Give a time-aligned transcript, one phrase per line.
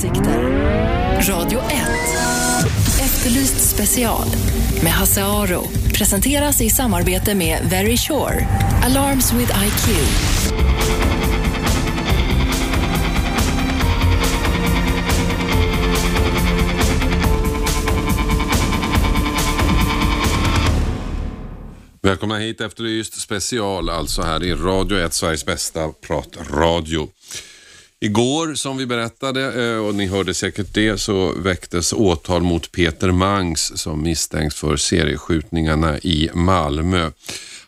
[0.00, 0.42] åsikter.
[1.28, 1.66] Radio 1.
[3.00, 4.26] Efterlyst special
[4.82, 5.62] med Hasse Aro.
[5.94, 8.46] Presenteras i samarbete med Very Sure.
[8.84, 9.96] Alarms with IQ.
[22.02, 27.08] Välkomna hit Efterlyst special, alltså här i Radio 1, Sveriges bästa pratradio.
[28.02, 33.12] Igår, som vi berättade, eh, och ni hörde säkert det, så väcktes åtal mot Peter
[33.12, 37.10] Mangs som misstänks för serieskjutningarna i Malmö.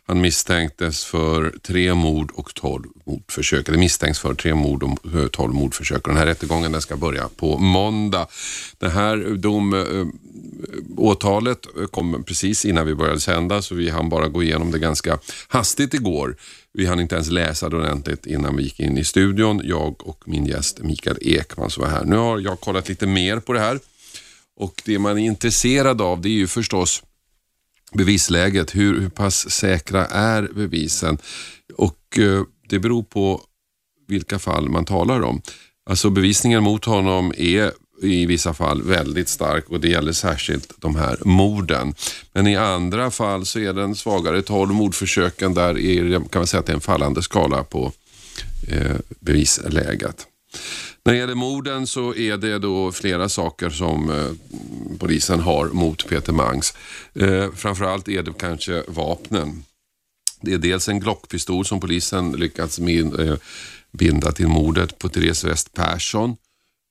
[0.06, 3.68] Han misstänktes för tre mord och tolv mordförsök.
[3.68, 6.04] Eller misstänks för tre mord och eh, tolv mordförsök.
[6.04, 8.26] Den här rättegången den ska börja på måndag.
[8.78, 10.06] Det här dom, eh,
[10.96, 15.18] åtalet kom precis innan vi började sända så vi hann bara gå igenom det ganska
[15.48, 16.36] hastigt igår.
[16.74, 19.60] Vi hann inte ens läsa det ordentligt innan vi gick in i studion.
[19.64, 22.04] Jag och min gäst Mikael Ekman som var här.
[22.04, 23.78] Nu har jag kollat lite mer på det här
[24.56, 27.02] och det man är intresserad av det är ju förstås
[27.92, 28.74] bevisläget.
[28.74, 31.18] Hur, hur pass säkra är bevisen?
[31.76, 33.40] Och eh, det beror på
[34.08, 35.42] vilka fall man talar om.
[35.86, 40.96] Alltså bevisningen mot honom är i vissa fall väldigt stark och det gäller särskilt de
[40.96, 41.94] här morden.
[42.32, 44.42] Men i andra fall så är den svagare.
[44.42, 47.92] 12 mordförsöken där är, kan man säga att det är en fallande skala på
[48.68, 50.26] eh, bevisläget.
[51.04, 54.30] När det gäller morden så är det då flera saker som eh,
[54.98, 56.74] polisen har mot Peter Mangs.
[57.14, 59.64] Eh, framförallt är det kanske vapnen.
[60.40, 63.34] Det är dels en Glockpistol som polisen lyckats min, eh,
[63.92, 66.36] binda till mordet på Therese West Persson eh,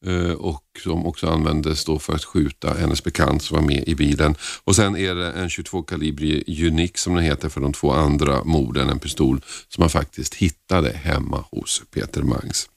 [0.06, 3.96] Eh, och som också användes då för att skjuta hennes bekant som var med i
[3.96, 4.36] bilen.
[4.64, 8.90] Och sen är det en 22-kalibrig Unique som den heter för de två andra morden,
[8.90, 12.70] en pistol som man faktiskt hittade hemma hos Peter Mangs.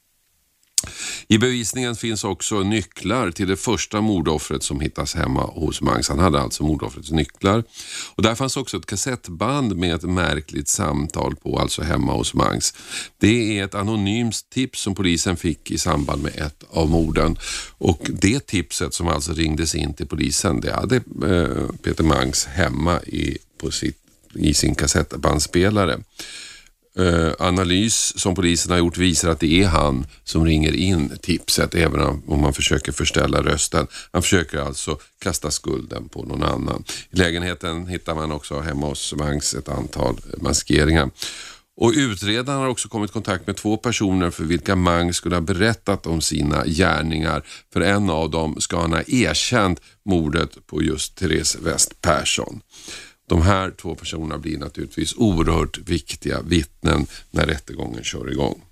[1.28, 6.08] I bevisningen finns också nycklar till det första mordoffret som hittas hemma hos Mangs.
[6.08, 7.64] Han hade alltså mordoffrets nycklar.
[8.14, 12.74] Och där fanns också ett kassettband med ett märkligt samtal på, alltså hemma hos Mangs.
[13.18, 17.38] Det är ett anonymt tips som polisen fick i samband med ett av morden.
[17.78, 23.02] Och det tipset som alltså ringdes in till polisen, det hade eh, Peter Mangs hemma
[23.02, 23.98] i, på sitt,
[24.34, 25.98] i sin kassettbandspelare
[26.98, 31.74] eh, analys som polisen har gjort visar att det är han som ringer in tipset
[31.74, 33.86] även om man försöker förställa rösten.
[34.12, 36.84] Han försöker alltså kasta skulden på någon annan.
[37.10, 41.10] I lägenheten hittar man också hemma hos Mangs ett antal maskeringar.
[41.76, 45.40] Och utredaren har också kommit i kontakt med två personer för vilka Mang skulle ha
[45.40, 47.42] berättat om sina gärningar.
[47.72, 52.60] För en av dem ska han ha erkänt mordet på just Therese West Persson.
[53.26, 58.62] De här två personerna blir naturligtvis oerhört viktiga vittnen när rättegången kör igång.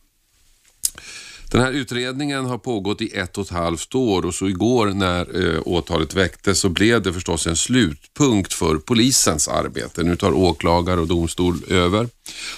[1.52, 5.54] Den här utredningen har pågått i ett och ett halvt år och så igår när
[5.54, 10.02] eh, åtalet väcktes så blev det förstås en slutpunkt för polisens arbete.
[10.02, 12.08] Nu tar åklagare och domstol över.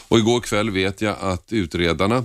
[0.08, 2.24] Och igår kväll vet jag att utredarna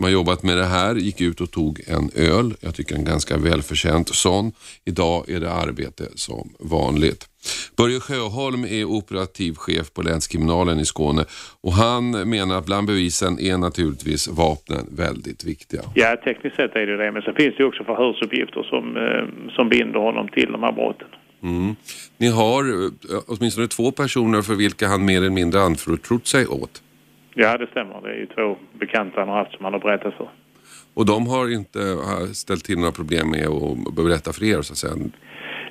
[0.00, 2.54] som har jobbat med det här gick ut och tog en öl.
[2.60, 4.52] Jag tycker en ganska välförtjänt sån.
[4.84, 7.28] Idag är det arbete som vanligt.
[7.76, 11.24] Börje Sjöholm är operativ chef på länskriminalen i Skåne
[11.60, 15.82] och han menar att bland bevisen är naturligtvis vapnen väldigt viktiga.
[15.94, 19.68] Ja, tekniskt sett är det det, men så finns det också förhörsuppgifter som, eh, som
[19.68, 21.08] binder honom till de här brotten.
[21.42, 21.76] Mm.
[22.18, 22.90] Ni har eh,
[23.26, 26.82] åtminstone två personer för vilka han mer eller mindre anförtrott sig åt.
[27.34, 28.00] Ja, det stämmer.
[28.02, 30.28] Det är ju två bekanta han har haft som han har berättat för.
[30.94, 31.78] Och de har inte
[32.34, 34.94] ställt till några problem med att berätta för er så att säga?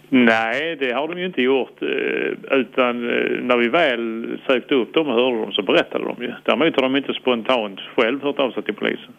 [0.09, 1.81] Nej, det har de ju inte gjort.
[1.81, 6.23] Eh, utan eh, när vi väl sökte upp dem och hörde dem så berättade de
[6.23, 6.33] ju.
[6.45, 9.13] Däremot har de inte spontant själv hört av sig till polisen.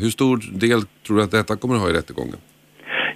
[0.00, 2.36] Hur stor del tror du att detta kommer att ha i rättegången?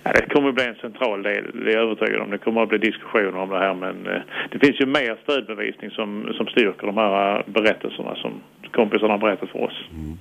[0.03, 2.31] Ja, det kommer att bli en central del, det är jag övertygad om.
[2.31, 5.91] Det kommer att bli diskussioner om det här men eh, det finns ju mer stödbevisning
[5.91, 8.33] som, som styrker de här berättelserna som
[8.73, 9.85] kompisarna har berättat för oss.
[9.91, 10.19] Mm.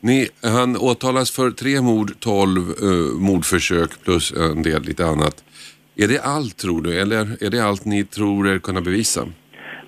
[0.00, 5.44] Ni, han åtalas för tre mord, tolv uh, mordförsök plus en del lite annat.
[5.96, 9.20] Är det allt tror du eller är det allt ni tror er kunna bevisa?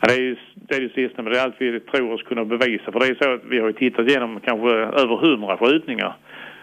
[0.01, 2.23] Ja, det är ju det, är det sista men det är allt vi tror oss
[2.23, 2.93] kunna bevisa.
[2.93, 4.69] För det är så att vi har ju tittat igenom kanske
[5.03, 6.17] över hundra skjutningar.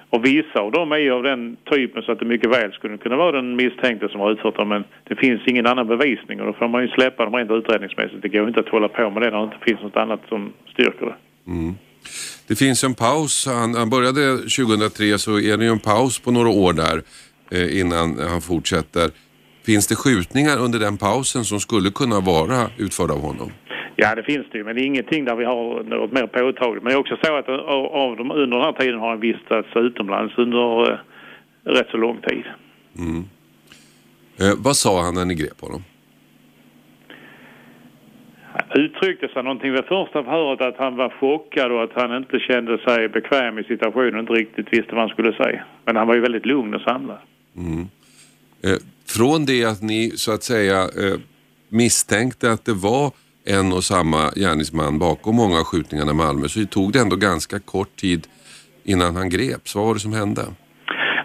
[0.10, 2.98] Och vissa av dem är ju av den typen så att det mycket väl skulle
[2.98, 6.46] kunna vara den misstänkte som har utfört dem men det finns ingen annan bevisning och
[6.46, 8.22] då får man ju släppa dem rent utredningsmässigt.
[8.22, 10.54] Det går inte att hålla på med det när det inte finns något annat som
[10.74, 11.16] styrker det.
[11.52, 11.76] Mm.
[12.48, 16.32] Det finns en paus, han, han, började 2003 så är det ju en paus på
[16.32, 17.02] några år där
[17.52, 19.10] eh, innan han fortsätter.
[19.66, 23.52] Finns det skjutningar under den pausen som skulle kunna vara utförda av honom?
[24.00, 26.84] Ja, det finns det ju, men det är ingenting där vi har något mer påtagligt.
[26.84, 29.68] Men det är också så att av dem under den här tiden har han vistats
[29.76, 31.00] utomlands under,
[31.64, 32.44] rätt så lång tid.
[32.98, 33.24] Mm.
[34.40, 35.84] Eh, vad sa han när ni grep honom?
[38.42, 42.40] Han uttryckte sig någonting vid första förhöret att han var chockad och att han inte
[42.40, 45.64] kände sig bekväm i situationen och inte riktigt visste vad han skulle säga.
[45.86, 47.18] Men han var ju väldigt lugn och samlad.
[47.56, 47.88] Mm.
[48.64, 51.20] Eh, från det att ni så att säga eh,
[51.70, 53.12] misstänkte att det var
[53.48, 57.60] en och samma gärningsman bakom många av skjutningarna i Malmö så tog det ändå ganska
[57.60, 58.28] kort tid
[58.84, 59.76] innan han greps.
[59.76, 60.42] Vad var det som hände?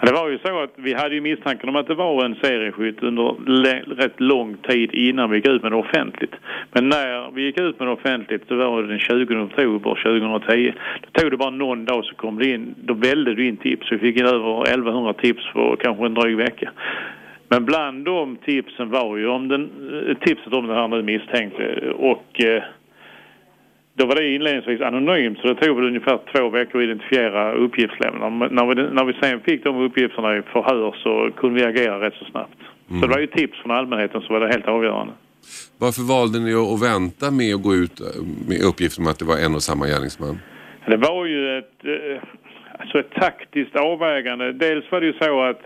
[0.07, 3.03] Det var ju så att vi hade ju misstanken om att det var en serieskytt
[3.03, 3.27] under
[3.97, 6.35] rätt lång tid innan vi gick ut med det offentligt.
[6.73, 10.73] Men när vi gick ut med det offentligt så var det den 20 oktober 2010.
[11.01, 13.93] Då tog det bara någon dag så kom det in, då välde det in tips.
[13.93, 16.71] Vi fick in över 1100 tips på kanske en dryg vecka.
[17.53, 19.71] Men bland de tipsen var ju om den,
[20.21, 22.63] tipset om den här nu misstänkte och eh,
[23.95, 28.49] då var det inledningsvis anonymt så det tog väl ungefär två veckor att identifiera uppgiftslämnarna.
[28.49, 32.15] När vi, när vi sen fick de uppgifterna i förhör så kunde vi agera rätt
[32.15, 32.59] så snabbt.
[32.91, 33.01] Mm.
[33.01, 35.13] Så det var ju tips från allmänheten som var det helt avgörande.
[35.79, 38.01] Varför valde ni att vänta med att gå ut
[38.49, 40.39] med uppgiften om att det var en och samma gärningsman?
[40.87, 42.23] Det var ju ett, eh,
[42.79, 44.53] alltså ett taktiskt avvägande.
[44.53, 45.63] Dels var det ju så att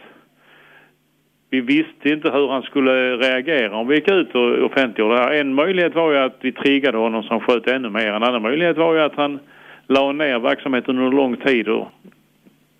[1.50, 5.32] vi visste inte hur han skulle reagera om vi gick ut och offentliggjorde det här.
[5.32, 8.12] En möjlighet var ju att vi triggade honom som sköt ännu mer.
[8.12, 9.38] En annan möjlighet var ju att han
[9.87, 11.69] la ner verksamheten under lång tid.
[11.69, 11.88] Och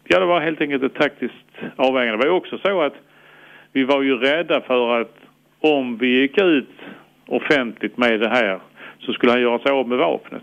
[0.05, 1.35] ja, det var helt enkelt ett taktiskt
[1.77, 2.13] avvägande.
[2.13, 2.95] Det var ju också så att
[3.73, 5.17] vi var ju rädda för att
[5.61, 6.71] om vi gick ut
[7.27, 8.61] offentligt med det här
[8.99, 10.43] så skulle han göra sig av med vapnet.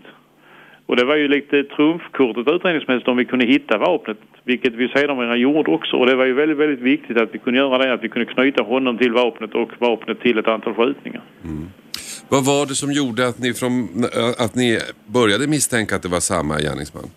[0.86, 5.36] Och det var ju lite trumfkortet utredningsmässigt om vi kunde hitta vapnet, vilket vi sedermera
[5.36, 5.96] gjorde också.
[5.96, 8.32] Och det var ju väldigt, väldigt viktigt att vi kunde göra det, att vi kunde
[8.34, 11.22] knyta honom till vapnet och vapnet till ett antal skjutningar.
[11.44, 11.66] Mm.
[12.28, 13.72] Vad var det som gjorde att ni, från,
[14.38, 17.08] att ni började misstänka att det var samma gärningsman?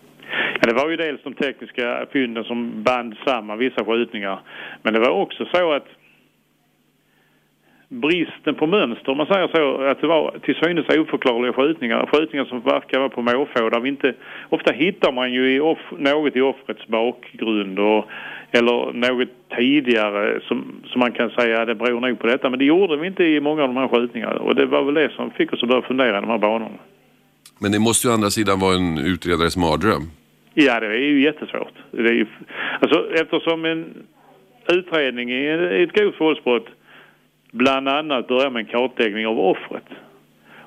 [0.60, 4.40] Ja, det var ju dels de tekniska fynden som band samman vissa skjutningar.
[4.82, 5.86] Men det var också så att
[7.88, 12.08] bristen på mönster, om man säger så, att det var till synes oförklarliga skjutningar.
[12.12, 13.70] Skjutningar som verkar vara på måfå.
[13.70, 14.14] Där vi inte,
[14.48, 18.04] ofta hittar man ju i off, något i offrets bakgrund och,
[18.50, 22.50] eller något tidigare som, som man kan säga det beror nog på detta.
[22.50, 24.94] Men det gjorde vi inte i många av de här skjutningarna och det var väl
[24.94, 26.78] det som fick oss att börja fundera i de här banorna.
[27.60, 30.02] Men det måste ju å andra sidan vara en utredares mardröm.
[30.54, 31.72] Ja, det är ju jättesvårt.
[31.90, 32.26] Det är ju,
[32.80, 33.94] alltså, eftersom en
[34.68, 36.66] utredning i ett grovt våldsbrott
[37.58, 39.88] bland annat börja med en kartläggning av offret.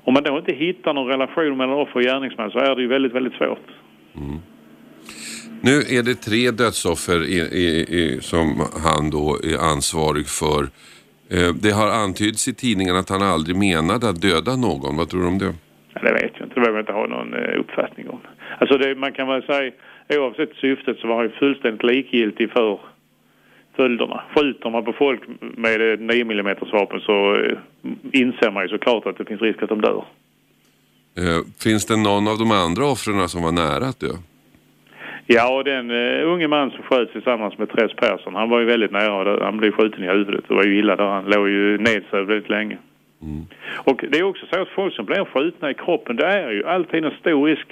[0.04, 2.88] Om man då inte hittar någon relation mellan offer och gärningsman så är det ju
[2.88, 3.68] väldigt, väldigt svårt.
[4.16, 4.40] Mm.
[5.64, 7.68] Nu är det tre dödsoffer i, i,
[8.02, 8.46] i, som
[8.86, 10.62] han då är ansvarig för.
[11.36, 14.98] Eh, det har antyds i tidningen att han aldrig menade att döda någon.
[14.98, 15.54] Vad tror du om det?
[15.94, 16.56] Ja, det vet jag inte.
[16.56, 18.20] Det behöver jag inte ha någon eh, uppfattning om.
[18.60, 19.72] Alltså det, man kan väl säga
[20.10, 22.80] oavsett syftet så var han ju fullständigt likgiltig för
[23.76, 24.24] följderna.
[24.36, 27.58] Skjuter man på folk med 9 mm vapen så eh,
[28.12, 30.06] inser man ju såklart att det finns risk att de dör.
[31.18, 34.14] Eh, finns det någon av de andra offren som var nära att dö?
[35.26, 38.66] Ja, och den uh, unge man som sköts tillsammans med Therese Persson, han var ju
[38.66, 39.46] väldigt nära.
[39.46, 40.44] Han blev skjuten i huvudet.
[40.48, 41.06] Det var ju illa där.
[41.06, 42.78] Han låg ju nedsövd väldigt länge.
[43.22, 43.46] Mm.
[43.76, 46.66] Och det är också så att folk som blir skjutna i kroppen, det är ju
[46.66, 47.68] alltid en stor risk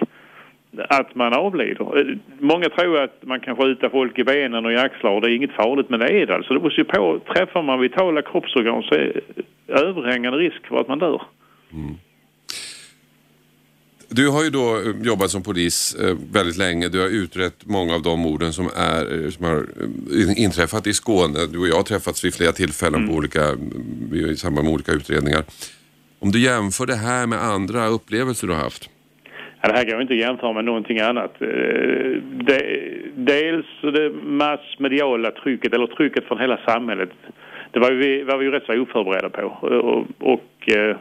[0.78, 2.18] att man avlider.
[2.40, 5.36] Många tror att man kan skjuta folk i benen och i axlar och det är
[5.36, 6.54] inget farligt men det är det alltså.
[6.54, 9.22] Det beror på, träffar man vitala kroppsorgan så är
[9.68, 11.22] överhängande risk för att man dör.
[11.74, 11.96] Mm.
[14.12, 16.90] Du har ju då eh, jobbat som polis eh, väldigt länge.
[16.90, 19.66] Du har utrett många av de morden som, är, eh, som har
[20.38, 21.40] inträffat i Skåne.
[21.52, 23.10] Du och jag har träffats vid flera tillfällen mm.
[23.10, 23.56] på olika,
[24.32, 25.44] i samband med olika utredningar.
[26.20, 28.90] Om du jämför det här med andra upplevelser du har haft?
[29.62, 31.42] Ja, det här går inte att jämföra med någonting annat.
[31.42, 31.48] Eh,
[32.22, 37.10] det, dels det massmediala trycket, eller trycket från hela samhället.
[37.72, 39.42] Det var vi, var vi ju rätt så oförberedda på.
[39.42, 40.98] Eh, och, och eh,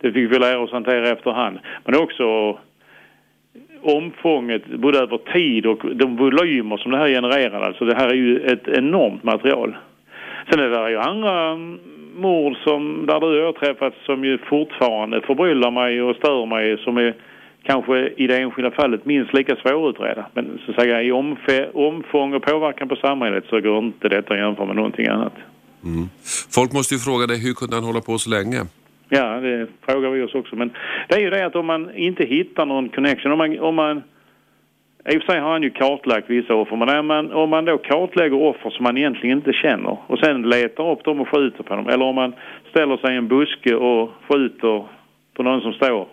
[0.00, 1.58] det fick vi lära oss hantera efterhand.
[1.84, 2.58] Men också
[3.82, 7.60] omfånget både över tid och de volymer som det här genererar.
[7.60, 9.76] Alltså det här är ju ett enormt material.
[10.50, 11.56] Sen är det ju andra
[12.16, 16.46] mord som, där du och jag har träffats som ju fortfarande förbryllar mig och stör
[16.46, 17.14] mig som är
[17.68, 20.26] kanske i det enskilda fallet minst lika svårutreda.
[20.34, 21.12] Men så att säga i
[21.72, 25.36] omfång och påverkan på samhället så går inte detta att jämföra med någonting annat.
[25.84, 26.08] Mm.
[26.54, 28.60] Folk måste ju fråga dig, hur kunde han hålla på så länge?
[29.08, 30.56] Ja, det frågar vi oss också.
[30.56, 30.70] Men
[31.08, 34.02] det är ju det att om man inte hittar någon connection, om man, om man
[35.08, 37.78] i och för sig har han ju kartlagt vissa offer, men man, om man då
[37.78, 41.76] kartlägger offer som man egentligen inte känner och sen letar upp dem och skjuter på
[41.76, 42.32] dem, eller om man
[42.70, 44.84] ställer sig i en buske och skjuter
[45.34, 46.06] på någon som står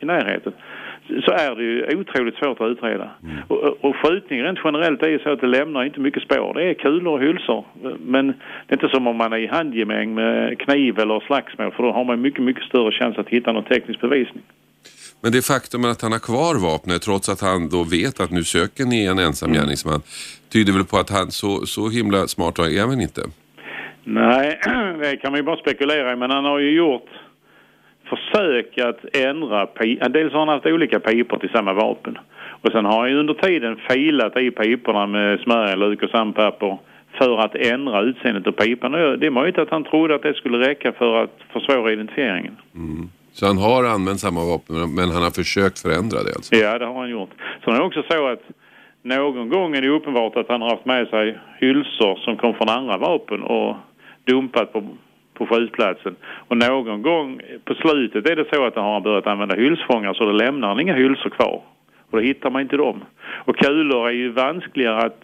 [0.00, 0.52] i närheten
[1.24, 3.10] så är det ju otroligt svårt att utreda.
[3.22, 3.36] Mm.
[3.48, 6.54] Och, och skjutning rent generellt är ju så att det lämnar inte mycket spår.
[6.54, 7.64] Det är kulor och hylsor.
[8.00, 8.34] Men det
[8.68, 12.04] är inte som om man är i handgemäng med kniv eller slagsmål för då har
[12.04, 14.42] man mycket, mycket större chans att hitta någon teknisk bevisning.
[15.22, 18.44] Men det faktum att han har kvar vapnet trots att han då vet att nu
[18.44, 19.60] söker ni en ensam mm.
[19.60, 20.00] gärningsman
[20.52, 23.20] tyder väl på att han så, så himla smart är han inte?
[24.04, 24.60] Nej,
[25.00, 27.08] det kan man ju bara spekulera i men han har ju gjort
[28.08, 29.66] försök att ändra
[30.08, 32.18] Dels har han haft olika pipor till samma vapen.
[32.62, 36.78] Och sen har han under tiden filat i piporna med smörjluk och sandpapper
[37.18, 38.92] för att ändra utseendet på pipan.
[38.92, 42.56] Det är möjligt att han trodde att det skulle räcka för att försvåra identifieringen.
[42.74, 43.08] Mm.
[43.32, 46.54] Så han har använt samma vapen men han har försökt förändra det alltså?
[46.54, 47.30] Ja, det har han gjort.
[47.64, 48.42] Sen är det också så att
[49.02, 52.68] någon gång är det uppenbart att han har haft med sig hylsor som kom från
[52.68, 53.76] andra vapen och
[54.24, 54.82] dumpat på,
[55.38, 56.16] på skjutplatsen.
[56.48, 60.24] Och någon gång på slutet är det så att han har börjat använda hylsfångare så
[60.24, 61.62] då lämnar han inga hylsor kvar.
[62.10, 63.04] Och då hittar man inte dem.
[63.44, 65.22] Och kulor är ju vanskligare att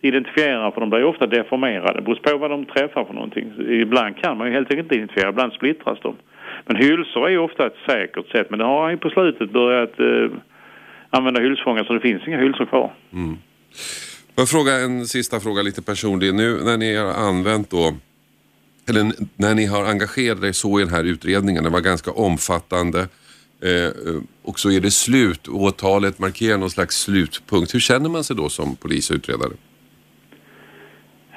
[0.00, 1.92] identifiera för de blir ofta deformerade.
[1.92, 3.52] Det beror på vad de träffar för någonting.
[3.68, 6.16] Ibland kan man ju helt enkelt inte identifiera, ibland splittras de.
[6.66, 9.50] Men hylsor är ju ofta ett säkert sätt men det har han ju på slutet
[9.50, 10.38] börjat eh,
[11.10, 12.92] använda hylsfångare så det finns inga hylsor kvar.
[13.12, 13.36] Mm.
[14.36, 16.34] Jag fråga en sista fråga lite personlig.
[16.34, 17.92] Nu när ni har använt då
[18.88, 23.00] eller när ni har engagerat er så i den här utredningen, den var ganska omfattande
[23.60, 27.74] eh, och så är det slut, åtalet markerar någon slags slutpunkt.
[27.74, 29.52] Hur känner man sig då som polis och utredare?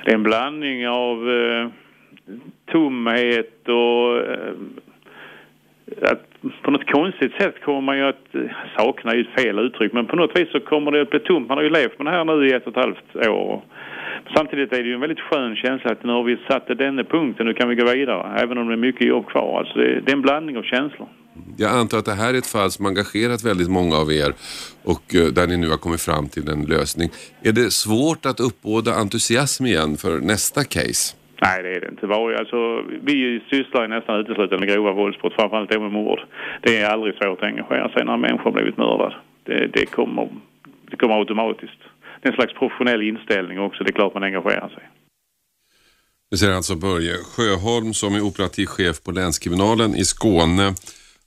[0.06, 1.70] Det är en blandning av eh,
[2.72, 4.54] tomhet och eh,
[6.02, 8.42] att på något konstigt sätt kommer man ju att eh,
[8.78, 11.48] sakna ju ett fel uttryck men på något vis så kommer det att bli tomt.
[11.48, 13.62] Man har ju levt med det här nu i ett och ett halvt år.
[14.36, 17.46] Samtidigt är det ju en väldigt skön känsla att nu har vi satt denna punkten,
[17.46, 18.40] nu kan vi gå vidare.
[18.44, 19.60] Även om det är mycket jobb kvar.
[19.60, 21.08] Alltså det, det är en blandning av känslor.
[21.58, 24.34] Jag antar att det här är ett fall som engagerat väldigt många av er
[24.84, 27.10] och eh, där ni nu har kommit fram till en lösning.
[27.44, 31.17] Är det svårt att uppbåda entusiasm igen för nästa case?
[31.42, 32.06] Nej, det är det inte.
[32.40, 36.20] Alltså, vi sysslar ju nästan uteslutande med grova våldsbrott, framförallt då med mord.
[36.62, 39.14] Det är aldrig svårt att engagera sig när en människa har blivit mördad.
[39.44, 40.30] Det, det, kommer,
[40.90, 41.82] det kommer automatiskt.
[42.22, 43.84] Det är en slags professionell inställning också.
[43.84, 44.84] Det är klart man engagerar sig.
[46.32, 50.74] Det säger alltså Börje Sjöholm som är operativ chef på länskriminalen i Skåne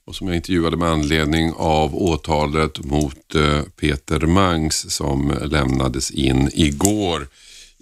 [0.05, 6.49] och som jag intervjuade med anledning av åtalet mot eh, Peter Mangs som lämnades in
[6.53, 7.19] igår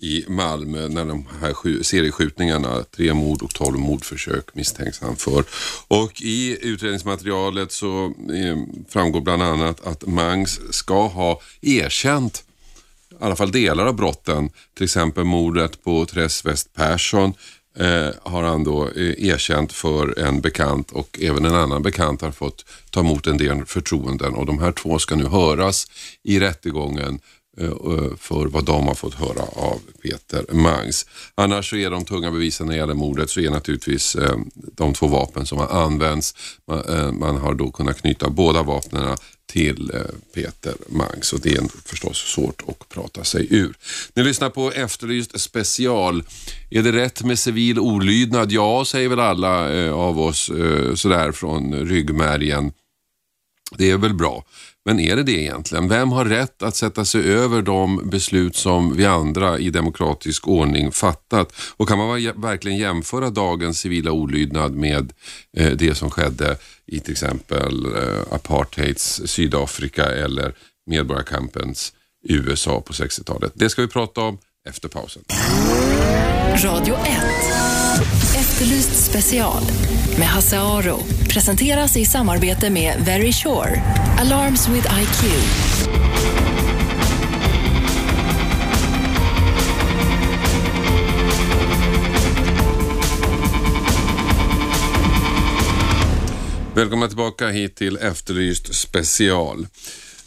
[0.01, 5.43] i Malmö när de här serieskjutningarna, tre mord och tolv mordförsök misstänks han för.
[5.87, 8.57] Och i utredningsmaterialet så eh,
[8.89, 12.43] framgår bland annat att Mangs ska ha erkänt
[13.11, 17.33] i alla fall delar av brotten, till exempel mordet på Therese West Persson
[17.77, 22.31] eh, har han då eh, erkänt för en bekant och även en annan bekant har
[22.31, 25.87] fått ta emot en del förtroenden och de här två ska nu höras
[26.23, 27.19] i rättegången
[27.57, 31.05] Eh, eh, för vad de har fått höra av Peter Mangs.
[31.35, 34.93] Annars så är de tunga bevisen när det gäller mordet så är naturligtvis eh, de
[34.93, 36.35] två vapen som har använts.
[37.13, 39.17] Man har då kunnat knyta båda vapnen
[39.51, 39.91] till
[40.35, 43.77] Peter Mangs och det är förstås svårt att prata sig ur.
[44.13, 46.23] Ni lyssnar på Efterlyst special.
[46.69, 48.51] Är det rätt med civil olydnad?
[48.51, 50.51] Ja, säger väl alla av oss
[50.95, 52.71] sådär från ryggmärgen.
[53.77, 54.43] Det är väl bra.
[54.85, 55.87] Men är det det egentligen?
[55.87, 60.91] Vem har rätt att sätta sig över de beslut som vi andra i demokratisk ordning
[60.91, 61.53] fattat?
[61.77, 65.13] Och kan man verkligen jämföra dagens civila olydnad med
[65.57, 70.53] eh, det som skedde i till exempel eh, apartheids Sydafrika eller
[70.85, 71.93] medborgarkampens
[72.23, 73.51] USA på 60-talet?
[73.55, 74.37] Det ska vi prata om
[74.69, 75.23] efter pausen.
[76.55, 77.01] Radio 1.
[78.39, 79.63] Efterlyst special
[80.17, 80.99] med Hasse Aro
[81.33, 83.81] presenteras i samarbete med Very Sure.
[84.19, 85.23] Alarms with IQ.
[96.75, 99.67] Välkomna tillbaka hit till Efterlyst special.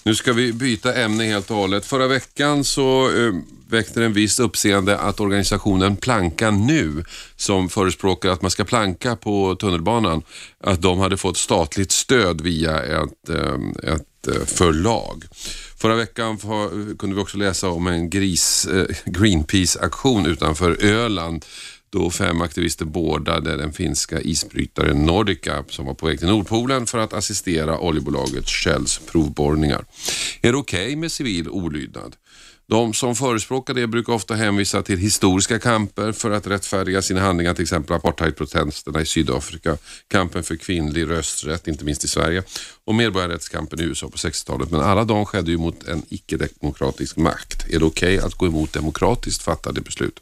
[0.02, 1.87] Nu ska vi byta ämne helt och hållet.
[1.87, 3.33] Förra veckan så eh,
[3.73, 7.05] väckte det en viss uppseende att organisationen Planka Nu,
[7.37, 10.23] som förespråkar att man ska planka på tunnelbanan,
[10.64, 15.25] att de hade fått statligt stöd via ett, eh, ett eh, förlag.
[15.76, 16.38] Förra veckan
[16.99, 21.45] kunde vi också läsa om en gris, eh, Greenpeace-aktion utanför Öland
[21.93, 26.99] då fem aktivister bordade den finska isbrytaren Nordica som var på väg till Nordpolen för
[26.99, 29.85] att assistera oljebolaget Shells provborrningar.
[30.43, 32.17] Är det okej okay med civil olydnad?
[32.73, 37.55] De som förespråkar det brukar ofta hänvisa till historiska kamper för att rättfärdiga sina handlingar,
[37.55, 39.76] till exempel apartheidprotesterna i Sydafrika,
[40.09, 42.43] kampen för kvinnlig rösträtt, inte minst i Sverige,
[42.85, 44.71] och medborgarrättskampen i USA på 60-talet.
[44.71, 47.67] Men alla de skedde ju mot en icke-demokratisk makt.
[47.71, 50.21] Är det okej okay att gå emot demokratiskt fattade beslut?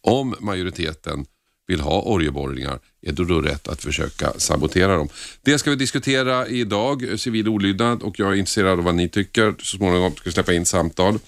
[0.00, 1.26] Om majoriteten
[1.66, 5.08] vill ha oljeborrningar, är det då rätt att försöka sabotera dem?
[5.42, 9.54] Det ska vi diskutera idag, civil olydnad och jag är intresserad av vad ni tycker.
[9.58, 11.18] Så småningom ska vi släppa in samtal.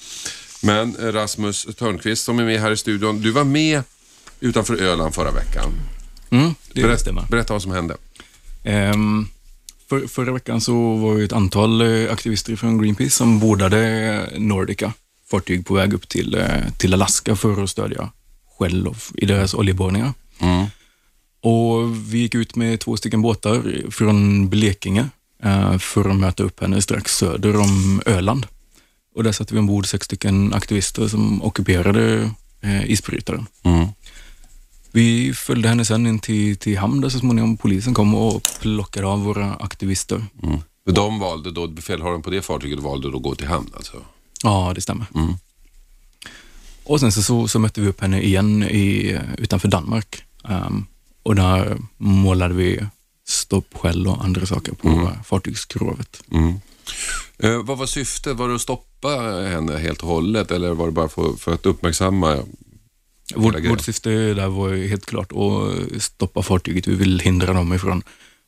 [0.63, 3.83] Men Rasmus Törnqvist som är med här i studion, du var med
[4.41, 5.73] utanför Öland förra veckan.
[6.31, 7.27] Mm, det Berätt, stämmer.
[7.31, 7.97] berätta vad som hände.
[8.65, 9.29] Um,
[9.89, 14.93] för, förra veckan så var det ett antal eh, aktivister från Greenpeace som bordade Nordica,
[15.31, 18.11] fartyg på väg upp till, eh, till Alaska för att stödja
[18.59, 20.13] Shell i deras oljeborrningar.
[20.39, 20.67] Mm.
[21.43, 25.09] Och vi gick ut med två stycken båtar från Blekinge
[25.45, 28.47] uh, för att möta upp henne strax söder om Öland.
[29.21, 32.31] Och där satte vi ombord sex stycken aktivister som ockuperade
[32.65, 33.47] uh, isbrytaren.
[33.63, 33.89] Mm.
[34.91, 39.07] Vi följde henne sen in till, till hamn där så småningom polisen kom och plockade
[39.07, 40.25] av våra aktivister.
[40.43, 40.59] Mm.
[40.85, 43.97] De valde då, befälhavaren på det fartyget valde då att gå till hamn alltså?
[44.43, 45.07] Ja, det stämmer.
[45.15, 45.35] Mm.
[46.85, 50.23] Och sen så, så, så, mötte vi upp henne igen i, utanför Danmark.
[50.43, 50.87] Um,
[51.23, 52.87] och där målade vi
[53.29, 55.23] stoppskäll och andra saker på mm.
[55.25, 56.23] fartygsskrovet.
[56.31, 56.61] Mm.
[57.39, 58.37] Eh, vad var syftet?
[58.37, 59.09] Var det att stoppa
[59.49, 62.39] henne helt och hållet eller var det bara för, för att uppmärksamma
[63.35, 66.87] vårt, vårt syfte där var helt klart att stoppa fartyget.
[66.87, 68.03] Vi vill hindra dem ifrån.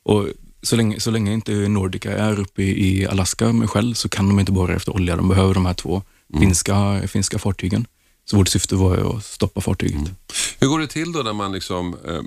[0.04, 0.28] Och
[0.62, 4.40] så länge, så länge inte Nordica är uppe i Alaska med Shell så kan de
[4.40, 5.16] inte borra efter olja.
[5.16, 6.40] De behöver de här två mm.
[6.40, 7.86] finska, finska fartygen.
[8.24, 9.96] Så vårt syfte var att stoppa fartyget.
[9.96, 10.14] Mm.
[10.58, 12.22] Hur går det till då när man liksom eh,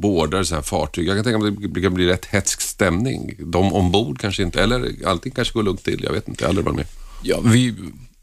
[0.00, 1.08] bådar så här fartyg?
[1.08, 3.34] Jag kan tänka mig att det kan bli rätt hetsk stämning.
[3.38, 6.04] De ombord kanske inte, eller allting kanske går lugnt till.
[6.04, 6.86] Jag vet inte, jag har aldrig varit med.
[7.22, 7.74] Ja, vi,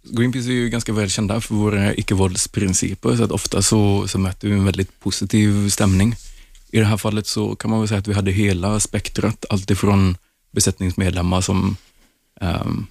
[0.04, 4.54] Greenpeace är ju ganska välkända för våra icke-våldsprinciper, så att ofta så, så möter vi
[4.54, 6.16] en väldigt positiv stämning.
[6.72, 10.18] I det här fallet så kan man väl säga att vi hade hela spektrat, alltifrån
[10.52, 11.78] besättningsmedlemmar som
[12.42, 12.88] um,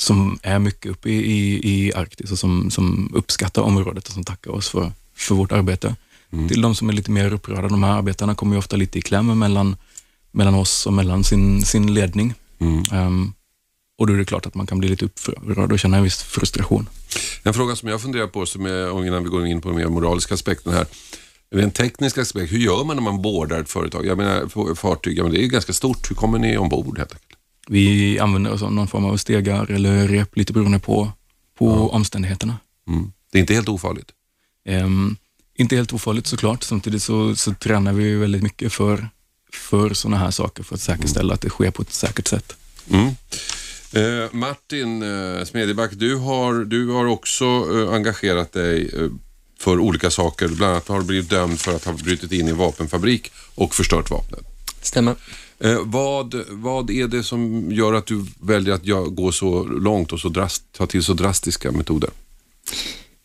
[0.00, 4.24] som är mycket uppe i, i, i Arktis och som, som uppskattar området och som
[4.24, 5.96] tackar oss för, för vårt arbete.
[6.32, 6.48] Mm.
[6.48, 7.68] Till de som är lite mer upprörda.
[7.68, 9.76] De här arbetarna kommer ju ofta lite i kläm mellan,
[10.30, 12.34] mellan oss och mellan sin, sin ledning.
[12.58, 13.06] Mm.
[13.06, 13.34] Um,
[13.98, 16.22] och då är det klart att man kan bli lite upprörd och känna en viss
[16.22, 16.88] frustration.
[17.42, 19.88] En fråga som jag funderar på, som är, innan vi går in på den mer
[19.88, 20.86] moraliska aspekten här.
[21.50, 24.06] En teknisk aspekt, hur gör man när man bordar ett företag?
[24.06, 26.10] Jag menar fartyg, ja, men det är ganska stort.
[26.10, 27.38] Hur kommer ni ombord helt enkelt?
[27.68, 31.12] Vi använder oss av någon form av stegar eller rep, lite beroende på,
[31.58, 31.96] på ja.
[31.96, 32.58] omständigheterna.
[32.88, 33.12] Mm.
[33.32, 34.10] Det är inte helt ofarligt?
[34.68, 35.16] Um,
[35.58, 36.62] inte helt ofarligt såklart.
[36.62, 39.08] Samtidigt så, så tränar vi väldigt mycket för,
[39.52, 41.34] för sådana här saker för att säkerställa mm.
[41.34, 42.56] att det sker på ett säkert sätt.
[42.90, 43.06] Mm.
[43.92, 49.08] Eh, Martin eh, Smedjeback, du har, du har också eh, engagerat dig eh,
[49.58, 50.48] för olika saker.
[50.48, 53.74] Bland annat har du blivit dömd för att ha brutit in i en vapenfabrik och
[53.74, 54.40] förstört vapnet.
[54.82, 55.14] Stämmer.
[55.58, 60.20] Eh, vad, vad är det som gör att du väljer att gå så långt och
[60.20, 62.10] så drast, ta till så drastiska metoder?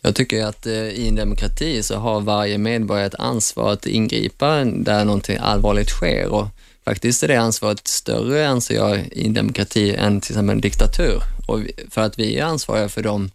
[0.06, 4.66] Jag tycker att eh, i en demokrati så har varje medborgare ett ansvar att ingripa
[4.66, 6.48] där någonting allvarligt sker och
[6.86, 11.22] faktiskt är det ansvaret större, anser jag, i en demokrati än till exempel en diktatur.
[11.48, 13.32] Och för att vi är ansvariga för de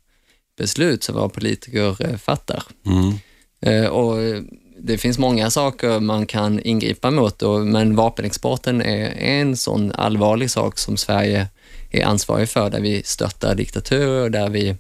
[0.59, 2.63] beslut som våra politiker eh, fattar.
[2.87, 3.15] Mm.
[3.61, 4.43] Eh, och
[4.79, 10.51] det finns många saker man kan ingripa mot, och, men vapenexporten är en sån allvarlig
[10.51, 11.47] sak som Sverige
[11.91, 14.77] är ansvarig för, där vi stöttar diktaturer, där vi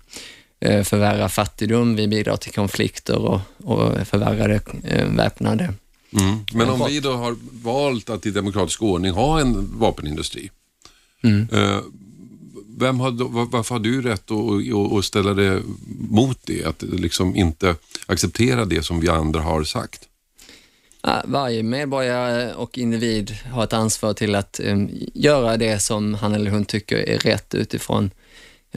[0.60, 5.74] förvärrar fattigdom, vi bidrar till konflikter och, och förvärrade eh, väpnade
[6.12, 6.38] mm.
[6.54, 10.50] Men om vi då har valt att i demokratisk ordning ha en vapenindustri,
[11.22, 11.48] mm.
[11.52, 11.80] eh,
[12.78, 13.10] vem har,
[13.50, 15.62] varför har du rätt att, att ställa det
[16.10, 16.64] mot det?
[16.64, 20.08] Att liksom inte acceptera det som vi andra har sagt?
[21.24, 24.60] Varje medborgare och individ har ett ansvar till att
[25.14, 28.10] göra det som han eller hon tycker är rätt utifrån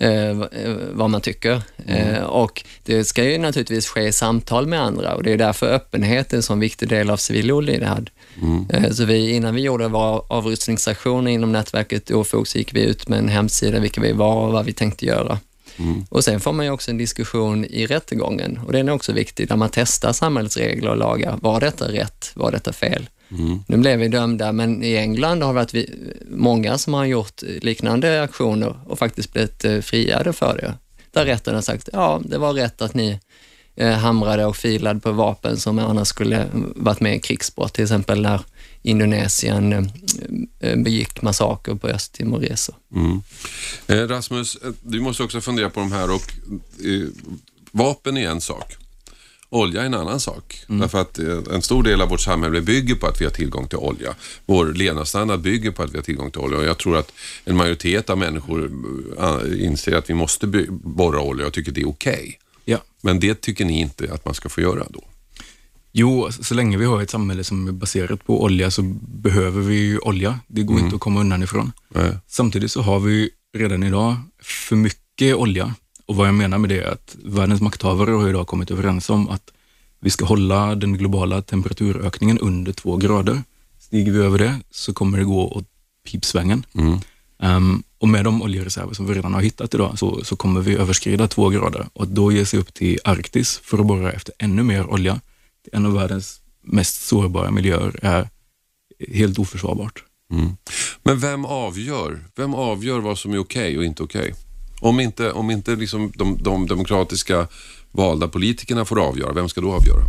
[0.01, 0.45] uh,
[0.91, 1.61] vad man tycker.
[1.87, 2.15] Mm.
[2.15, 5.67] Uh, och det ska ju naturligtvis ske i samtal med andra och det är därför
[5.67, 8.09] öppenhet är en sån viktig del av civil olydnad.
[8.41, 8.93] Mm.
[8.93, 13.19] Så vi, innan vi gjorde våra avrustningsaktioner inom nätverket OFOG så gick vi ut med
[13.19, 15.39] en hemsida, vilka vi var och vad vi tänkte göra.
[15.77, 16.05] Mm.
[16.09, 19.47] Och sen får man ju också en diskussion i rättegången och den är också viktig,
[19.47, 21.37] där man testar samhällets regler och lagar.
[21.41, 22.31] Var detta rätt?
[22.33, 23.09] Var detta fel?
[23.31, 23.63] Mm.
[23.67, 25.89] Nu blev vi dömda, men i England har det varit
[26.29, 30.73] många som har gjort liknande aktioner och faktiskt blivit eh, friade för det.
[31.11, 33.19] Där rätten har sagt, ja, det var rätt att ni
[33.75, 38.21] eh, hamrade och filade på vapen som annars skulle varit med i krigsbrott, till exempel
[38.21, 38.41] när
[38.81, 39.73] Indonesien
[40.59, 42.75] eh, begick massaker på östtimoreser.
[42.95, 43.21] Mm.
[43.87, 46.33] Rasmus, du måste också fundera på de här och
[46.85, 47.07] eh,
[47.71, 48.80] vapen är en sak.
[49.53, 50.63] Olja är en annan sak.
[50.69, 50.81] Mm.
[50.81, 53.67] Därför att eh, en stor del av vårt samhälle bygger på att vi har tillgång
[53.67, 54.15] till olja.
[54.45, 57.11] Vår levnadsstandard bygger på att vi har tillgång till olja och jag tror att
[57.45, 58.71] en majoritet av människor
[59.19, 62.39] eh, inser att vi måste borra olja och tycker det är okej.
[62.65, 62.77] Ja.
[63.01, 65.03] Men det tycker ni inte att man ska få göra då?
[65.91, 69.75] Jo, så länge vi har ett samhälle som är baserat på olja så behöver vi
[69.75, 70.39] ju olja.
[70.47, 71.71] Det går inte att komma undan ifrån.
[71.89, 72.17] Nej.
[72.27, 75.75] Samtidigt så har vi redan idag för mycket olja.
[76.11, 79.29] Och vad jag menar med det är att världens makthavare har idag kommit överens om
[79.29, 79.51] att
[79.99, 83.43] vi ska hålla den globala temperaturökningen under två grader.
[83.79, 85.65] Stiger vi över det så kommer det gå åt
[86.07, 86.65] pipsvängen.
[86.73, 86.99] Mm.
[87.39, 90.75] Ehm, och med de oljereserver som vi redan har hittat idag så, så kommer vi
[90.75, 94.33] överskrida två grader och att då ge sig upp till Arktis för att borra efter
[94.37, 95.19] ännu mer olja
[95.71, 98.29] en av världens mest sårbara miljöer är
[99.13, 100.03] helt oförsvarbart.
[100.31, 100.49] Mm.
[101.03, 102.19] Men vem avgör?
[102.35, 104.33] Vem avgör vad som är okej och inte okej?
[104.81, 107.47] Om inte, om inte liksom de, de demokratiska
[107.91, 110.03] valda politikerna får avgöra, vem ska då avgöra?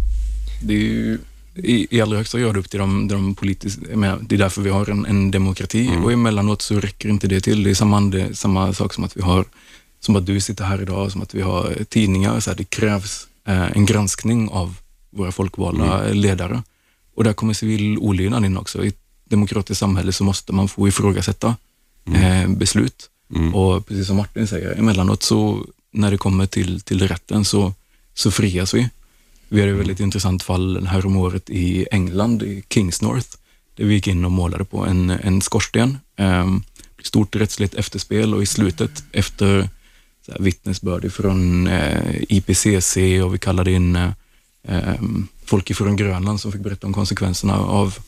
[0.63, 1.19] Det är ju
[1.55, 3.81] i, i allra högsta grad upp till de, de politiska,
[4.21, 7.63] det är därför vi har en, en demokrati och emellanåt så räcker inte det till.
[7.63, 9.45] Det är samma, är samma sak som att vi har,
[10.01, 12.41] som att du sitter här idag, som att vi har tidningar.
[12.41, 14.75] Så här, det krävs eh, en granskning av
[15.11, 16.63] våra folkvalda ledare.
[17.15, 18.85] Och där kommer civil olydnad in också.
[18.85, 21.57] I ett demokratiskt samhälle så måste man få ifrågasätta
[22.15, 23.11] eh, beslut.
[23.55, 27.75] Och precis som Martin säger, emellanåt så när det kommer till, till rätten så,
[28.15, 28.89] så frias vi.
[29.49, 33.29] Vi hade ett väldigt intressant fall här om året i England, i Kingsnorth,
[33.77, 35.99] där vi gick in och målade på en, en skorsten.
[36.19, 36.63] Um,
[37.03, 39.69] stort rättsligt efterspel och i slutet efter
[40.27, 43.97] så här, vittnesbörd från eh, IPCC och vi kallade in
[44.69, 44.95] eh,
[45.45, 47.99] folk ifrån Grönland som fick berätta om konsekvenserna av,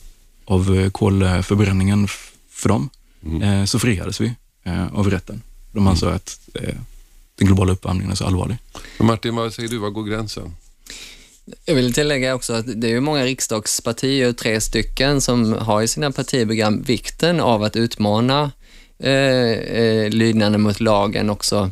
[0.45, 2.07] av eh, kolförbränningen
[2.49, 2.89] för dem.
[3.41, 4.33] Eh, så friades vi
[4.65, 5.41] eh, av rätten.
[5.71, 6.75] De ansåg att eh,
[7.35, 8.57] den globala uppvärmningen är så allvarlig.
[8.99, 9.77] Martin, vad säger du?
[9.77, 10.55] Var går gränsen?
[11.65, 16.11] Jag vill tillägga också att det är många riksdagspartier, tre stycken, som har i sina
[16.11, 18.51] partiprogram vikten av att utmana
[18.99, 21.69] eh, eh, lydnaden mot lagen också.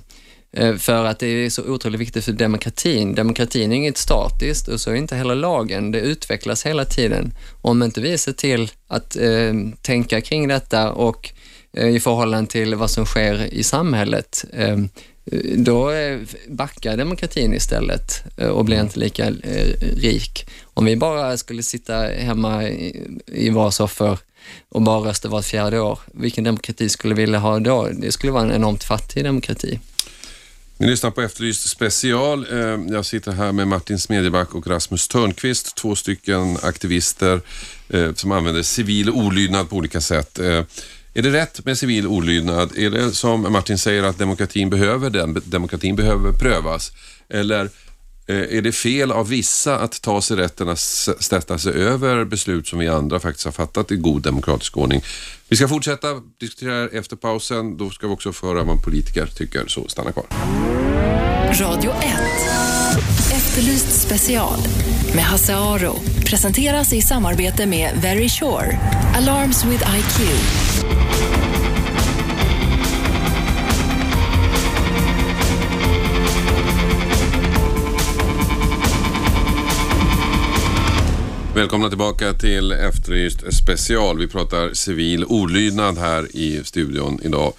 [0.52, 3.16] Eh, för att det är så otroligt viktigt för demokratin.
[3.16, 5.92] Demokratin är inget statiskt och så är inte heller lagen.
[5.92, 7.34] Det utvecklas hela tiden.
[7.62, 11.34] Om inte vi ser till att eh, tänka kring detta och
[11.78, 14.78] Eh, i förhållande till vad som sker i samhället, eh,
[15.58, 19.32] då eh, backar demokratin istället och blir inte lika
[19.98, 20.50] rik.
[20.64, 24.18] Om vi bara skulle sitta hemma i, våra soffor
[24.70, 27.90] och bara rösta vart fjärde år, vilken demokrati skulle vi vilja ha då?
[27.94, 29.80] Det skulle vara en enormt fattig demokrati.
[30.78, 32.48] Ni lyssnar på Efterlyst special.
[32.90, 37.42] Jag sitter här med Martin Smedjeback och Rasmus Törnqvist, två stycken aktivister
[38.16, 40.40] som använder civil olydnad på olika sätt.
[41.16, 42.78] Är det rätt med civil olydnad?
[42.78, 46.92] Är det som Martin säger att demokratin behöver den, demokratin behöver prövas?
[47.30, 47.70] Eller
[48.28, 50.80] eh, är det fel av vissa att ta sig rätten att
[51.20, 55.02] sätta sig över beslut som vi andra faktiskt har fattat i god demokratisk ordning?
[55.50, 56.08] Vi ska fortsätta
[56.40, 57.78] diskutera efter pausen.
[57.78, 60.26] Då ska vi också få höra vad politiker tycker, så stanna kvar.
[61.60, 63.13] Radio 1.
[63.44, 64.60] Efterlyst special
[65.16, 65.96] med Hasse Aro.
[66.26, 68.80] Presenteras i samarbete med Very Sure.
[69.16, 71.13] Alarms with IQ.
[81.56, 84.18] Välkomna tillbaka till Efterlyst special.
[84.18, 87.54] Vi pratar civil olydnad här i studion idag.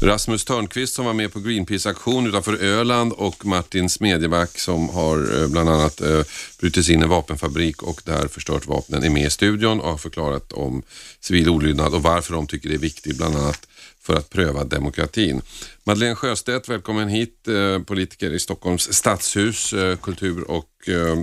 [0.00, 5.48] Rasmus Törnqvist som var med på Greenpeace-aktion utanför Öland och Martin Smedjeback som har eh,
[5.48, 6.20] bland annat eh,
[6.60, 9.90] brutit sig in i en vapenfabrik och där förstört vapnen är med i studion och
[9.90, 10.82] har förklarat om
[11.20, 13.66] civil olydnad och varför de tycker det är viktigt bland annat
[14.02, 15.42] för att pröva demokratin.
[15.84, 20.66] Madeleine Sjöstedt, välkommen hit, eh, politiker i Stockholms stadshus, kultur och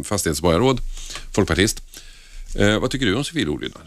[0.04, 0.80] fastighetsborgarråd,
[1.36, 1.87] folkpartist.
[2.58, 3.82] Eh, vad tycker du om civil olydnad?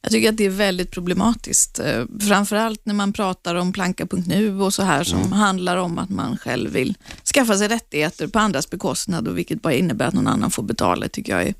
[0.00, 1.78] Jag tycker att det är väldigt problematiskt.
[1.78, 6.38] Eh, Framförallt när man pratar om planka.nu och så här som handlar om att man
[6.38, 6.94] själv vill
[7.34, 11.08] skaffa sig rättigheter på andras bekostnad och vilket bara innebär att någon annan får betala
[11.08, 11.54] tycker jag är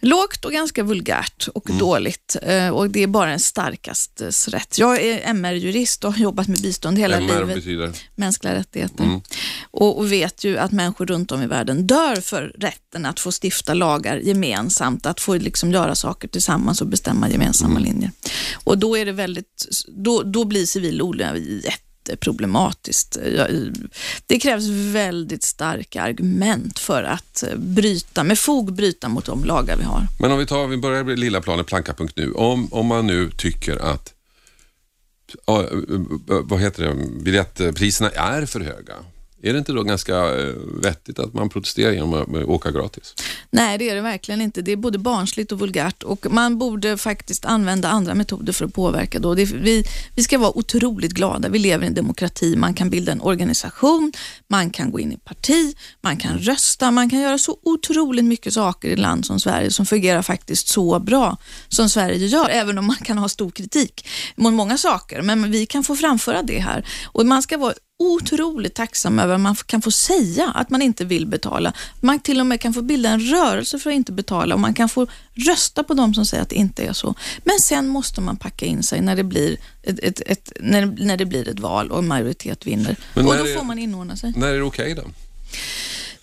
[0.00, 2.36] lågt och ganska vulgärt och dåligt.
[2.42, 4.78] Eh, Och det är bara den starkastes rätt.
[4.78, 7.92] Jag är MR-jurist och har jobbat med bistånd hela MR livet betyder?
[8.14, 9.20] mänskliga rättigheter.
[9.70, 13.30] Och, och vet ju att människor runt om i världen dör för rätten att få
[13.42, 18.10] stifta lagar gemensamt, att få liksom göra saker tillsammans och bestämma gemensamma linjer.
[18.54, 21.36] Och då är det väldigt, då, då blir civil olydnad
[22.08, 23.16] jätteproblematiskt.
[24.26, 29.76] Det krävs väldigt starka argument för att eh, bryta, med fog bryta mot de lagar
[29.76, 30.06] vi har.
[30.18, 32.32] Men om vi tar, vi börjar med lilla planet, planka.nu.
[32.32, 34.14] Om, om man nu tycker att
[35.48, 35.64] eh, eh,
[36.26, 38.94] vad heter det, biljettpriserna är för höga.
[39.42, 43.14] Är det inte då ganska eh, vettigt att man protesterar genom att eh, åka gratis?
[43.50, 44.62] Nej, det är det verkligen inte.
[44.62, 48.74] Det är både barnsligt och vulgärt och man borde faktiskt använda andra metoder för att
[48.74, 49.18] påverka.
[49.18, 49.34] Då.
[49.34, 51.48] Det, vi, vi ska vara otroligt glada.
[51.48, 52.56] Vi lever i en demokrati.
[52.56, 54.12] Man kan bilda en organisation,
[54.48, 58.52] man kan gå in i parti, man kan rösta, man kan göra så otroligt mycket
[58.52, 61.36] saker i ett land som Sverige som fungerar faktiskt så bra
[61.68, 65.22] som Sverige gör, även om man kan ha stor kritik mot många saker.
[65.22, 69.40] Men vi kan få framföra det här och man ska vara otroligt tacksam över att
[69.40, 71.72] man kan få säga att man inte vill betala.
[72.00, 74.74] Man till och med kan få bilda en rörelse för att inte betala och man
[74.74, 77.14] kan få rösta på de som säger att det inte är så.
[77.44, 81.16] Men sen måste man packa in sig när det blir ett, ett, ett, när, när
[81.16, 82.96] det blir ett val och en majoritet vinner.
[83.14, 84.32] Och då får man inordna sig.
[84.36, 85.02] När är det okej då?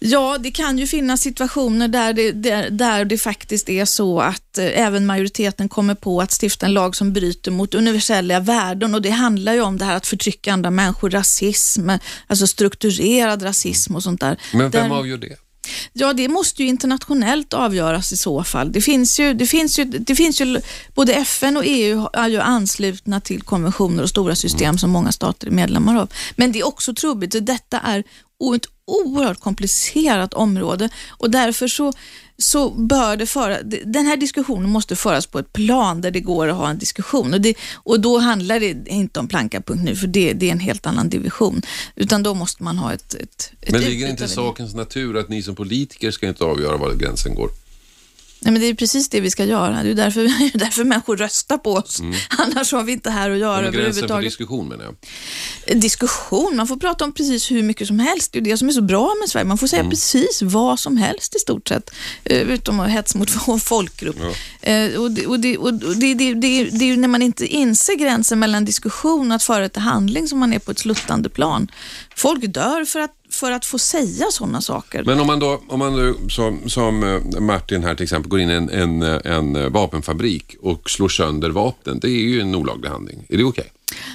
[0.05, 4.57] Ja, det kan ju finnas situationer där det, där, där det faktiskt är så att
[4.57, 9.01] eh, även majoriteten kommer på att stifta en lag som bryter mot universella värden och
[9.01, 11.89] det handlar ju om det här att förtrycka andra människor, rasism,
[12.27, 14.37] alltså strukturerad rasism och sånt där.
[14.53, 15.37] Men vem där, avgör det?
[15.93, 18.71] Ja, det måste ju internationellt avgöras i så fall.
[18.71, 20.61] Det finns ju, det finns ju, det finns ju
[20.95, 25.47] både FN och EU är ju anslutna till konventioner och stora system som många stater
[25.47, 26.13] är medlemmar av.
[26.35, 27.35] Men det är också trubbigt.
[27.41, 28.03] Detta är
[28.55, 31.93] ett oerhört komplicerat område och därför så,
[32.37, 36.47] så bör det föra, den här diskussionen måste föras på ett plan där det går
[36.47, 37.33] att ha en diskussion.
[37.33, 40.85] Och, det, och då handlar det inte om planka.nu för det, det är en helt
[40.85, 41.61] annan division.
[41.95, 45.29] Utan då måste man ha ett, ett, ett Men ligger inte i sakens natur att
[45.29, 47.49] ni som politiker ska inte avgöra var gränsen går?
[48.43, 49.83] Nej, men det är precis det vi ska göra.
[49.83, 52.01] Det är därför, det är därför människor röstar på oss.
[52.29, 54.25] Annars har vi inte här att göra Men gränsen för överhuvudtaget.
[54.25, 54.83] diskussion menar
[55.65, 55.81] jag.
[55.81, 58.31] Diskussion, man får prata om precis hur mycket som helst.
[58.31, 59.45] Det är det som är så bra med Sverige.
[59.45, 61.91] Man får säga precis vad som helst i stort sett.
[62.23, 63.29] Eh, Utom att hets mot
[63.63, 64.15] folkgrupp.
[64.97, 67.95] Och, det, och, det, och det, det, det, det är ju när man inte inser
[67.95, 71.71] gränsen mellan diskussion och att föra till handling som man är på ett sluttande plan.
[72.15, 75.03] Folk dör för att, för att få säga sådana saker.
[75.03, 78.39] Men om man då, om man nu som, som eh, Martin här till exempel går
[78.39, 82.41] in i en, en, eh, en eh, vapenfabrik och slår sönder vapnen, det är ju
[82.41, 83.25] en olaglig handling.
[83.29, 83.71] Är det okej?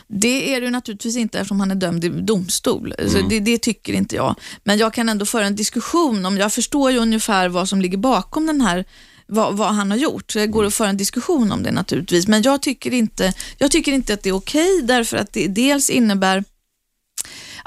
[0.07, 2.95] Det är det naturligtvis inte eftersom han är dömd i domstol.
[3.09, 4.35] Så det, det tycker inte jag.
[4.65, 7.99] Men jag kan ändå föra en diskussion om, jag förstår ju ungefär vad som ligger
[7.99, 8.85] bakom den här
[9.29, 10.33] vad, vad han har gjort.
[10.33, 12.29] Så det går att föra en diskussion om det naturligtvis.
[12.29, 15.91] Men jag tycker inte, jag tycker inte att det är okej därför att det dels
[15.91, 16.45] innebär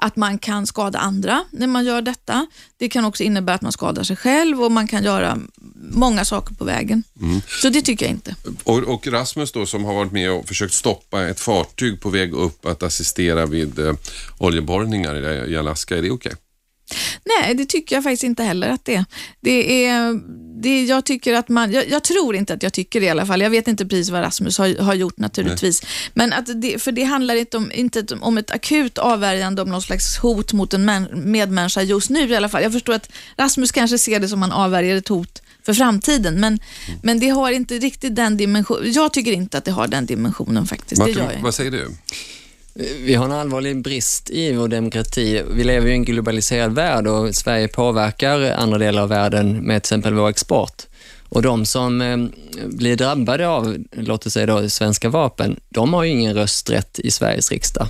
[0.02, 2.48] att man kan skada andra när man gör detta.
[2.78, 5.38] Det kan också innebära att man skadar sig själv och man kan göra
[5.76, 7.04] många saker på vägen.
[7.62, 8.36] Så det tycker jag inte.
[8.64, 12.34] Och, och Rasmus då som har varit med och försökt stoppa ett fartyg på väg
[12.34, 13.94] upp att assistera vid eh,
[14.38, 16.34] oljeborrningar i, Alaska, är det okej?
[17.24, 19.06] Nej, det tycker jag faktiskt inte heller att det är.
[19.42, 20.20] Det är
[20.62, 23.26] det, jag, tycker att man, jag, jag tror inte att jag tycker det i alla
[23.26, 23.42] fall.
[23.42, 25.82] Jag vet inte precis vad Rasmus har, har gjort naturligtvis.
[26.14, 29.82] Men att det, för det handlar inte om, inte om ett akut avvärjande om någon
[29.82, 32.64] slags hot mot en män, medmänniska just nu i alla fall.
[32.64, 36.60] Jag förstår att Rasmus kanske ser det som han avvärjer ett hot för framtiden, men,
[37.04, 38.92] men det har inte riktigt den dimensionen.
[38.92, 41.02] Jag tycker inte att det har den dimensionen faktiskt.
[41.02, 41.92] Martin, vad säger du?
[42.74, 45.44] Vi har en allvarlig brist i vår demokrati.
[45.52, 49.88] Vi lever i en globaliserad värld och Sverige påverkar andra delar av världen med till
[49.88, 50.84] exempel vår export.
[51.30, 52.18] Och de som eh,
[52.66, 57.12] blir drabbade av, låt oss säga då, svenska vapen, de har ju ingen rösträtt i
[57.12, 57.88] Sveriges riksdag.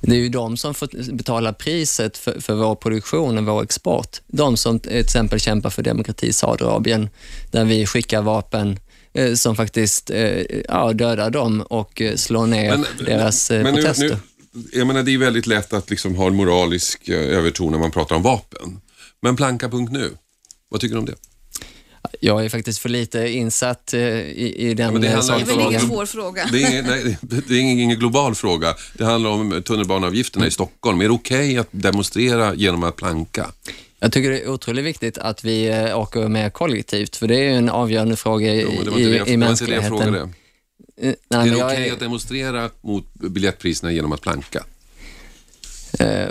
[0.00, 4.20] Det är ju de som får betala priset för, för vår produktion och vår export.
[4.26, 7.08] De som eh, till exempel kämpar för demokrati i Saudiarabien,
[7.50, 8.78] där vi skickar vapen
[9.12, 13.82] eh, som faktiskt eh, ja, dödar dem och eh, slår ner deras eh, men nu,
[13.82, 14.18] protester.
[14.52, 17.90] nu, jag menar, det är väldigt lätt att liksom ha en moralisk överton när man
[17.90, 18.80] pratar om vapen.
[19.22, 20.10] Men planka.nu,
[20.68, 21.14] vad tycker du om det?
[22.20, 25.66] Jag är faktiskt för lite insatt i, i den men det handlar Det är väl
[25.66, 26.48] ingen svår fråga.
[26.52, 28.74] Det är, ingen, nej, det är ingen, global fråga.
[28.94, 31.00] Det handlar om tunnelbaneavgifterna i Stockholm.
[31.00, 33.50] Är det okej att demonstrera genom att planka?
[34.02, 37.42] Jag tycker det är otroligt viktigt att vi eh, åker mer kollektivt, för det är
[37.50, 39.88] ju en avgörande fråga i, Jo, det i, i det var inte det jag mänskligheten.
[39.88, 40.18] frågade.
[41.00, 44.64] Eh, Är det jag okej är- att demonstrera mot biljettpriserna genom att planka?
[45.98, 46.28] Eh,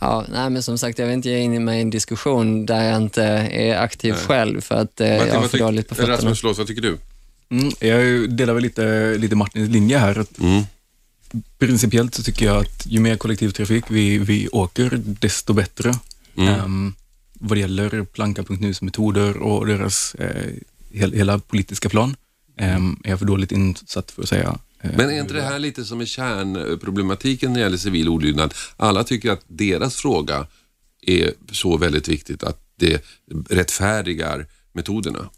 [0.00, 2.84] ja, nej, men som sagt, jag vill inte ge in mig i en diskussion där
[2.84, 4.22] jag inte är aktiv Nej.
[4.26, 6.16] själv för att Martin, jag har för dåligt på fötterna.
[6.16, 6.98] Rasmus Lås, vad tycker du?
[7.50, 10.18] Mm, jag delar väl lite, lite Martins linje här.
[10.18, 10.62] Att Mm.
[11.58, 15.94] principiellt så tycker jag att ju mer kollektivtrafik vi, vi åker, desto bättre.
[16.36, 16.54] Mm.
[16.54, 16.94] Ehm,
[17.32, 20.52] vad det gäller Planka.nus metoder och deras eh,
[20.90, 22.16] hel, hela politiska plan.
[22.60, 25.84] Um, är jag för dåligt insatt för att säga Men är inte det här lite
[25.84, 28.54] som är kärnproblematiken när det gäller civil olydnad?
[28.76, 30.46] Alla tycker att deras fråga
[31.02, 33.04] är så väldigt viktigt att det
[33.50, 35.30] rättfärdigar metoderna.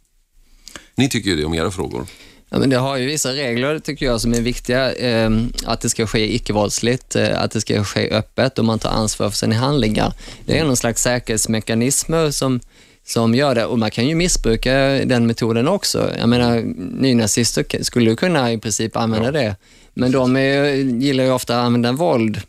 [0.95, 2.07] Ni tycker ju det om era frågor.
[2.51, 4.93] Ja, men det har ju vissa regler tycker jag som är viktiga.
[4.95, 5.31] Eh,
[5.67, 9.31] att det ska ske icke-våldsligt, eh, att det ska ske öppet och man tar ansvar
[9.31, 10.13] för sina handlingar.
[10.47, 12.61] Det är någon slags säkerhetsmekanismer som,
[13.07, 16.11] som gör det och man kan ju missbruka den metoden också.
[16.19, 16.61] Jag menar,
[17.03, 19.33] nynazister skulle kunna i princip använda Ja.
[19.33, 19.57] det,
[19.95, 22.41] men de är, gillar ju ofta att använda våld.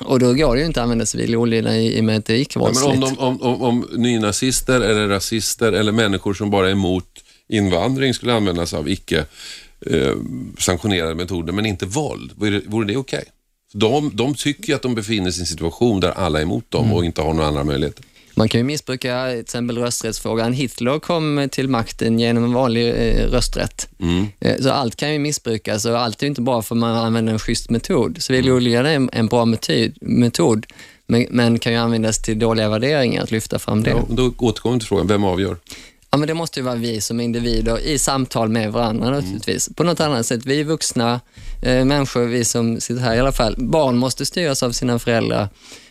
[0.00, 2.24] Och då går det ju inte att använda civil olydnad i i och med att
[2.24, 2.94] det är Ja, men icke-våldsligt.
[2.94, 7.21] om, de, om, om, om nynazister eller rasister eller människor som bara är emot
[7.52, 9.24] invandring skulle användas av icke
[9.86, 10.12] eh,
[10.58, 13.24] sanktionerade metoder men inte våld, vore det, vore det okej?
[13.74, 16.92] De, de tycker att de befinner sig i en situation där alla är emot dem
[16.92, 18.04] och inte har några andra möjligheter.
[18.34, 20.52] Man kan ju missbruka till exempel rösträttsfrågan.
[20.52, 23.88] Hitler kom till makten genom en vanlig eh, rösträtt.
[24.40, 27.32] Eh, Så allt kan ju missbrukas och allt är ju inte bra för man använder
[27.32, 28.22] en schysst metod.
[28.22, 30.66] Civil olydnad är en, en bra metod, metod
[31.06, 33.90] men, men kan ju användas till dåliga värderingar, att lyfta fram det.
[33.90, 35.56] Ja, då återkommer vi till frågan, vem avgör?
[36.14, 39.68] Ja, men det måste ju vara vi som individer i samtal med varandra naturligtvis.
[39.76, 40.46] På något annat sätt.
[40.46, 41.20] Vi vuxna
[41.62, 43.54] eh, människor, vi som sitter här i alla fall.
[43.58, 45.48] Barn måste styras av sina föräldrar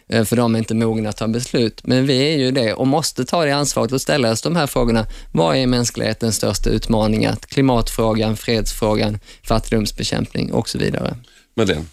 [0.08, 1.82] eh, för de är inte mogna att ta beslut.
[1.84, 4.68] Men vi är ju det och måste ta det ansvaret och ställa oss de här
[4.68, 5.06] frågorna.
[5.32, 7.36] Vad är mänsklighetens största utmaningar?
[7.36, 11.16] Klimatfrågan, fredsfrågan, fattigdomsbekämpning och så vidare.
[11.56, 11.86] Madeleine?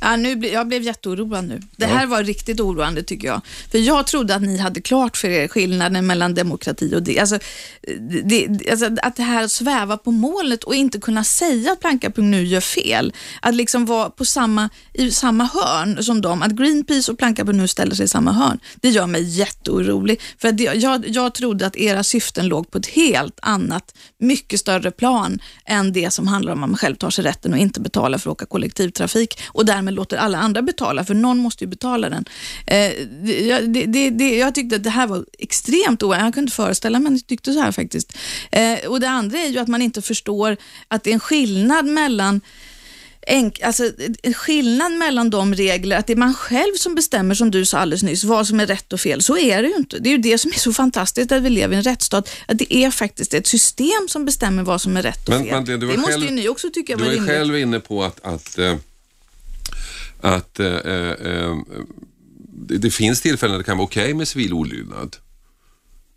[0.00, 1.60] Ja, nu bli, jag blev jätteoroad nu.
[1.76, 3.40] Det här var riktigt oroande tycker jag.
[3.70, 7.18] För jag trodde att ni hade klart för er skillnaden mellan demokrati och det.
[7.18, 7.38] Alltså,
[8.24, 12.42] det, alltså att det här att sväva på målet och inte kunna säga att Planka.nu
[12.42, 13.12] gör fel.
[13.42, 16.42] Att liksom vara på samma, i samma hörn som dem.
[16.42, 18.58] Att Greenpeace och Planka.nu ställer sig i samma hörn.
[18.76, 20.20] Det gör mig jätteorolig.
[20.38, 24.90] För det, jag, jag trodde att era syften låg på ett helt annat, mycket större
[24.90, 28.18] plan än det som handlar om att man själv tar sig rätten och inte betalar
[28.18, 32.08] för att åka kollektivtrafik och därmed låter alla andra betala, för någon måste ju betala
[32.08, 32.24] den.
[32.66, 32.90] Eh,
[33.24, 36.24] det, jag- det, det, det, jag tyckte att det här var extremt ovanligt.
[36.24, 38.12] Jag kunde inte föreställa mig att ni tyckte så här faktiskt.
[38.52, 40.56] Eh, och Det andra är ju att man inte förstår
[40.88, 42.40] att det är en skillnad mellan
[43.26, 43.90] enk, alltså,
[44.34, 48.02] skillnad mellan de regler, att det är man själv som bestämmer, som du sa alldeles
[48.02, 49.22] nyss, vad som är rätt och fel.
[49.22, 49.98] Så är det ju inte.
[49.98, 52.58] Det är ju det som är så fantastiskt att vi lever i en rättsstat, att
[52.58, 55.80] det är faktiskt ett system som bestämmer vad som är rätt och Men, fel.
[55.80, 57.34] Du var det måste själv- ju ni också tycka Du var var ju rimligt.
[57.36, 58.74] själv inne på att, att, eh,
[60.22, 61.56] att eh, eh, eh,
[62.68, 65.16] det, det finns tillfällen där det kan vara okej med civil olydnad.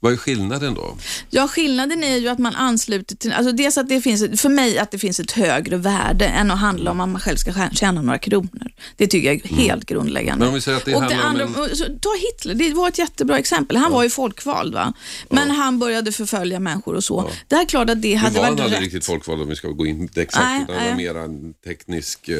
[0.04, 0.98] Vad är skillnaden då?
[1.30, 4.78] Ja, skillnaden är ju att man ansluter till, alltså dels att det finns, för mig
[4.80, 7.74] att det finns ett högre värde än att handla om att man själv ska tjä-
[7.76, 8.72] tjäna några kronor.
[8.98, 10.32] Det tycker jag är helt grundläggande.
[10.32, 10.40] Mm.
[10.40, 12.88] Men om vi säger att det och handlar om andra, en- ta Hitler, det var
[12.88, 13.78] ett jättebra exempel.
[13.78, 14.94] Han var ju folkvald, va?
[15.30, 17.30] men han började förfölja människor och så.
[17.48, 18.84] Det är klart att det hade var varit han aldrig rätt.
[18.84, 20.96] riktigt folkvald om vi ska gå in exakt, Nej, utan det var nej.
[21.14, 22.30] mer en teknisk...
[22.30, 22.36] eh,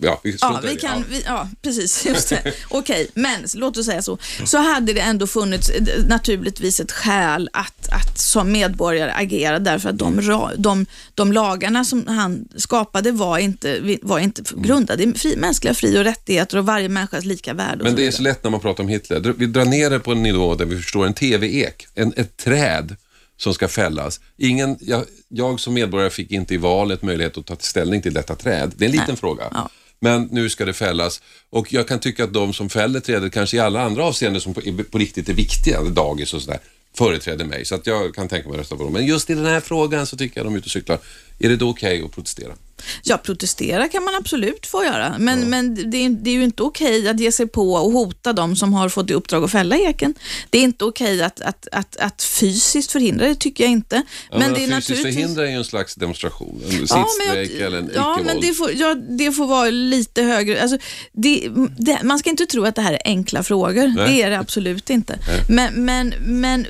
[0.00, 0.76] ja, vi Ja, vi det.
[0.76, 1.04] kan, Ja.
[1.10, 2.06] vi, ja, precis.
[2.06, 2.52] Just det.
[2.68, 4.18] Okej, men låt oss säga så.
[4.44, 5.84] Så hade det ändå funnits eh,
[6.46, 10.20] naturligtvis ett skäl att, att som medborgare agera därför att de,
[10.56, 15.98] de, de lagarna som han skapade var inte, var inte grundade i fri, mänskliga fri
[15.98, 17.84] och rättigheter och varje människas lika värde.
[17.84, 19.34] Men det är så lätt när man pratar om Hitler.
[19.36, 22.96] Vi drar ner det på en nivå där vi förstår en TV-ek, en, ett träd
[23.36, 24.20] som ska fällas.
[24.36, 28.34] Ingen, jag, jag som medborgare fick inte i valet möjlighet att ta ställning till detta
[28.34, 28.72] träd.
[28.76, 29.16] Det är en liten Nej.
[29.16, 29.44] fråga.
[29.52, 29.70] Ja.
[30.00, 33.56] Men nu ska det fällas och jag kan tycka att de som fäller trädet kanske
[33.56, 36.60] i alla andra avseenden som på, på riktigt är viktiga, dagis och sådär,
[36.94, 37.64] företräder mig.
[37.64, 38.92] Så att jag kan tänka mig att rösta på dem.
[38.92, 40.98] Men just i den här frågan så tycker jag de är ute och cyklar.
[41.38, 42.52] Är det då okej att protestera?
[43.02, 46.62] Ja, protestera kan man absolut få göra, men, men det, är, det är ju inte
[46.62, 49.76] okej att ge sig på och hota de som har fått i uppdrag att fälla
[49.76, 50.14] eken.
[50.50, 54.02] Det är inte okej att, att, att, att fysiskt förhindra det, tycker jag inte.
[54.30, 55.14] Ja, men det är fysiskt naturligtvis...
[55.14, 58.52] förhindra är ju en slags demonstration, en Ja, men sittstrejk eller en ja, men det
[58.52, 60.62] får, ja, det får vara lite högre.
[60.62, 60.78] Alltså,
[61.12, 63.94] det, det, man ska inte tro att det här är enkla frågor.
[63.96, 64.08] Nej.
[64.08, 65.18] Det är det absolut inte.
[65.48, 66.66] Men, men, men,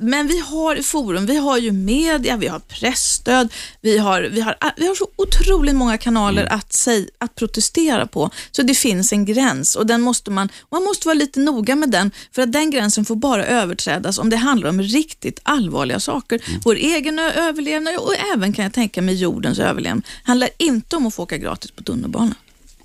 [0.00, 4.56] men vi har forum, vi har ju media, vi har pressstöd, vi har, vi har,
[4.76, 6.58] vi har så otroligt många kanaler Mm.
[6.58, 8.30] att, säg, att protestera på.
[8.50, 11.90] Så det finns en gräns och den måste man, man måste vara lite noga med
[11.90, 16.40] den, för att den gränsen får bara överträdas om det handlar om riktigt allvarliga saker.
[16.48, 16.60] Mm.
[16.64, 21.14] Vår egen överlevnad och även kan jag tänka mig jordens överlevnad handlar inte om att
[21.14, 22.34] få åka gratis på tunnelbana.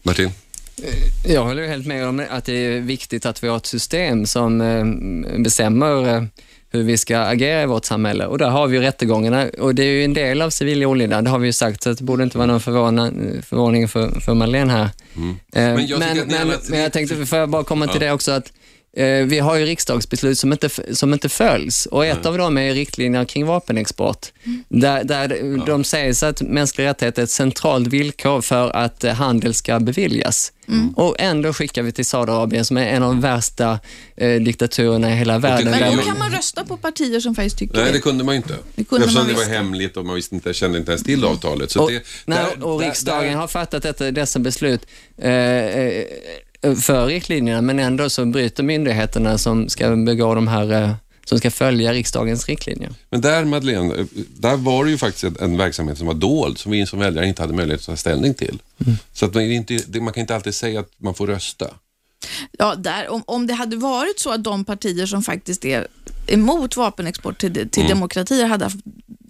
[0.04, 0.30] Martin?
[1.28, 4.62] Jag håller helt med om att det är viktigt att vi har ett system som
[4.62, 4.86] eh,
[5.40, 6.24] bestämmer eh,
[6.74, 8.26] hur vi ska agera i vårt samhälle.
[8.26, 11.30] Och där har vi rättegångarna och det är ju en del av civil olydnad, det
[11.30, 14.84] har vi ju sagt, så det borde inte vara någon förvåning för, för Madeleine här.
[14.84, 14.90] Eh,
[15.54, 18.08] Men jag men, men, alla- men jag tänkte, får jag bara komma till Ja.
[18.08, 18.52] det också, att
[19.26, 23.26] vi har ju riksdagsbeslut som inte, som inte följs och ett av dem är riktlinjer
[23.26, 24.28] kring vapenexport.
[24.70, 29.14] Där, där de säger så att mänskliga rättigheter är ett centralt villkor för att eh,
[29.14, 30.52] handel ska beviljas.
[30.96, 33.80] Och ändå skickar vi till Saudiarabien som är en av de värsta
[34.16, 35.72] eh, diktaturerna i hela världen.
[35.72, 38.00] Men då kan man rösta på partier som faktiskt tycker Nej, det.
[38.00, 38.56] kunde man inte.
[38.76, 41.26] Det kunde Eftersom man det var hemligt och man visste inte, kände inte ens till
[41.26, 41.72] avtalet.
[41.72, 44.82] Så och, det, nej, där- och där- riksdagen där- har fattat detta, dessa beslut
[45.18, 46.04] eh, eh,
[46.82, 50.92] för riktlinjerna, men ändå så bryter myndigheterna som ska begå de här, eh,
[51.26, 52.92] som ska följa riksdagens riktlinjer.
[53.10, 54.06] Men där Madeleine, eh,
[54.38, 57.42] där var det ju faktiskt en, verksamhet som var dold, som vi som väljare inte
[57.42, 58.60] hade möjlighet att ta ställning till.
[58.86, 58.98] Mm.
[59.14, 61.68] Så att man, inte, man kan inte alltid säga att man får rösta.
[62.52, 65.88] Ja, där, om, om det hade varit så att de partier som faktiskt är
[66.28, 68.80] emot vapenexport till, till demokratier hade haft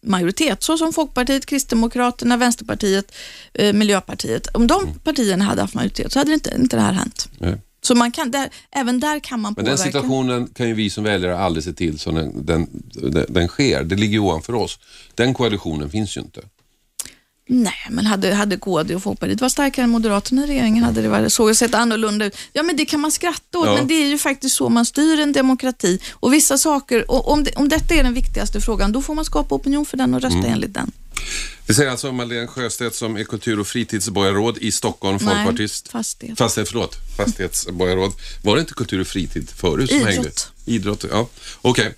[0.03, 3.11] majoritet, så som Folkpartiet, Kristdemokraterna, Vänsterpartiet,
[3.53, 4.47] eh, Miljöpartiet.
[4.47, 7.29] Om de partierna hade haft majoritet så hade det inte, inte det här hänt.
[7.39, 7.57] Nej.
[7.81, 9.91] Så man kan, där, även där kan man Men den påverka.
[9.91, 13.83] situationen kan ju vi som väljare aldrig se till så den, den, den, den sker.
[13.83, 14.79] Det ligger ovanför oss.
[15.15, 16.41] Den koalitionen finns ju inte.
[17.47, 21.09] Nej, men hade, hade KD och Folkpartiet varit starkare än Moderaterna i regeringen hade det
[21.09, 22.35] varit, så sett annorlunda ut.
[22.53, 23.75] Ja, men det kan man skratta åt, Ja.
[23.75, 25.99] men det är ju faktiskt så man styr en demokrati.
[26.13, 29.25] Och vissa saker, och om, det, om detta är den viktigaste frågan, då får man
[29.25, 30.53] skapa opinion för den och rösta Mm.
[30.53, 30.91] enligt den.
[31.65, 35.87] Det säger alltså Madeleine Sjöstedt som är kultur och fritidsborgarråd i Stockholm, folkpartist.
[35.89, 36.37] fastighet.
[36.37, 36.95] Fastighet, förlåt.
[37.17, 38.11] Fastighetsborgarråd.
[38.43, 40.13] Var det inte kultur och fritid förut som Idrott.
[40.13, 40.31] hängde?
[40.65, 41.05] Idrott.
[41.11, 41.27] Ja,
[41.61, 41.95] okej.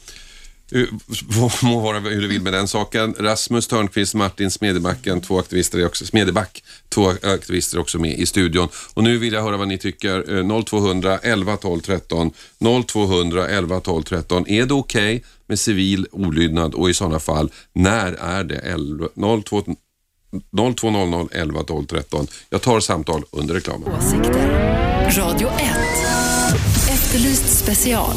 [0.73, 0.87] Uh,
[1.63, 3.15] Må vara hur du vill med den saken.
[3.19, 8.19] Rasmus Törnqvist, Martin Smedebacken, två aktivister är också, Smedeback, två eh, aktivister är också med
[8.19, 8.69] i studion.
[8.93, 10.63] Och nu vill jag höra vad ni tycker.
[10.63, 12.31] 0200 11 12 13.
[12.87, 14.47] 0200 11 12 13.
[14.47, 18.77] Är det okej okay med civil olydnad och i sådana fall, när är det?
[19.43, 19.63] 02,
[20.77, 22.27] 0200 11 12 13.
[22.49, 23.89] Jag tar samtal under reklamen.
[23.97, 24.65] Åsikter.
[25.17, 26.24] Radio 1.
[27.15, 28.15] Efterlyst special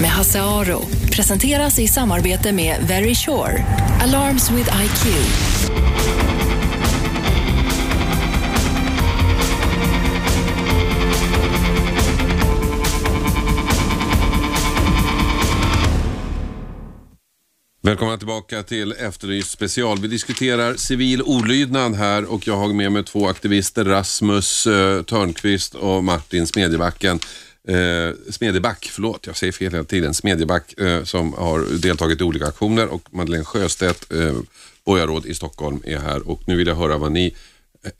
[0.00, 0.82] med Hasse Aro.
[1.12, 3.64] Presenteras i samarbete med Very Sure.
[4.02, 5.06] Alarms with IQ.
[17.82, 19.98] Välkomna tillbaka till Efterlyst special.
[19.98, 25.74] Vi diskuterar civil olydnad här och jag har med mig två aktivister, Rasmus eh, Törnqvist
[25.74, 27.20] och Martin Smedjebacken.
[27.68, 30.14] Eh, Smedjeback, förlåt, jag säger fel hela tiden.
[30.14, 34.34] Smedjeback eh, som har deltagit i olika aktioner och Madeleine Sjöstedt, eh,
[34.84, 37.34] borgarråd i Stockholm, är här och nu vill jag höra vad ni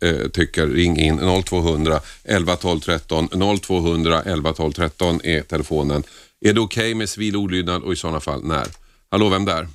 [0.01, 0.67] eh, eh tycker.
[0.67, 3.29] Ring in 0200 11 12 13.
[3.61, 6.03] 0200 11 12 13 är telefonen.
[6.41, 8.67] Är det okej med civil olydnad och i sådana fall när?
[9.11, 9.69] Hallå, vem där?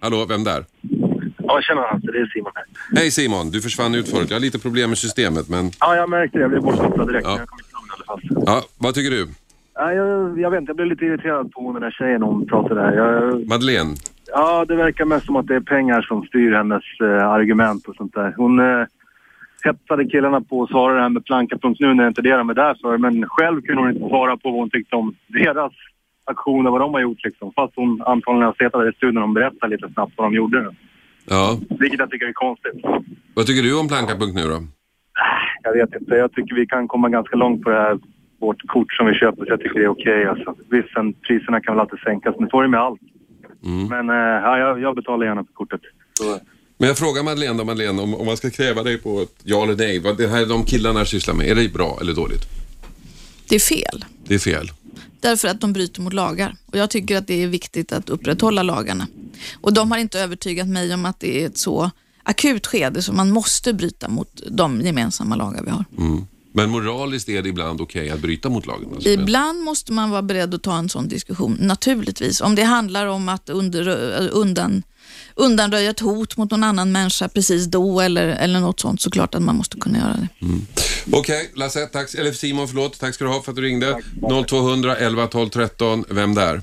[0.00, 0.64] Hallå, vem där?
[1.48, 2.64] Ja, tjena Hasse, det är Simon här.
[3.00, 4.26] Hej Simon, du försvann ut förut.
[4.30, 6.42] Jag har lite problem med systemet, men Ja, jag märkte det.
[6.42, 7.26] Jag blev bortkopplad direkt.
[7.26, 7.38] Ja.
[7.38, 8.44] Jag kom inte ihåg i alla fall.
[8.46, 9.28] ja, vad tycker du?
[9.74, 12.80] Ja, jag, jag vet inte, jag blev lite irriterad på den där tjejen hon pratade
[12.80, 12.92] där.
[12.92, 13.94] Jag, Madeleine?
[14.32, 17.96] ja, det verkar mest som att det är pengar som styr hennes eh, argument och
[17.96, 18.34] sånt där.
[18.36, 18.86] Hon eh,
[19.64, 22.76] hetsade killarna på att svara det här med planka.nu när inte det de är där
[22.82, 22.98] för.
[22.98, 25.72] Men själv kunde hon inte svara på vad hon tyckte om deras
[26.24, 27.52] aktioner, vad de har gjort liksom.
[27.52, 30.74] Fast hon antagligen har suttit där i studion och berättat lite snabbt vad de gjorde.
[31.28, 32.72] Ja, Vilket jag tycker är konstigt.
[33.34, 34.64] vad tycker du om planka.nu då?
[35.62, 36.14] Jag vet inte.
[36.14, 37.98] Jag tycker vi kan komma ganska långt på det här,
[38.40, 39.44] vårt kort som vi köper.
[39.44, 40.24] Så jag tycker det är okej.
[40.26, 40.54] alltså.
[40.70, 43.00] Visst, sen, priserna kan väl alltid sänkas, men så är det med allt.
[43.90, 45.80] Men eh, ja, jag, jag betalar gärna för kortet.
[46.18, 46.38] Så,
[46.78, 49.62] Men jag frågar Madeleine då, Madeleine, om, om man ska kräva dig på ett ja
[49.62, 50.00] eller nej.
[50.00, 52.42] Vad det här de killarna sysslar med, är det bra eller dåligt?
[53.48, 54.04] Det är fel.
[54.26, 54.66] Det är fel.
[55.20, 56.54] Därför att de bryter mot lagar.
[56.66, 59.06] Och Jag tycker att det är viktigt att upprätthålla lagarna.
[59.60, 61.90] Och De har inte övertygat mig om att det är ett så
[62.22, 65.84] akut skede som man måste bryta mot de gemensamma lagar vi har.
[65.98, 66.26] Mm.
[66.52, 68.88] Men moraliskt är det ibland okej att bryta mot lagen?
[68.94, 69.08] Alltså.
[69.08, 72.40] Ibland måste man vara beredd att ta en sån diskussion, naturligtvis.
[72.40, 73.88] Om det handlar om att under,
[74.32, 74.82] undan,
[75.34, 79.34] undanröja ett hot mot någon annan människa precis då eller, eller något sånt, så klart
[79.34, 80.28] att man måste kunna göra det.
[81.12, 83.00] Okej, Lasse, tack, eller Simon, förlåt.
[83.00, 84.02] Tack ska du ha för att du ringde.
[84.48, 86.04] 0200 11 12 13.
[86.10, 86.62] Vem där?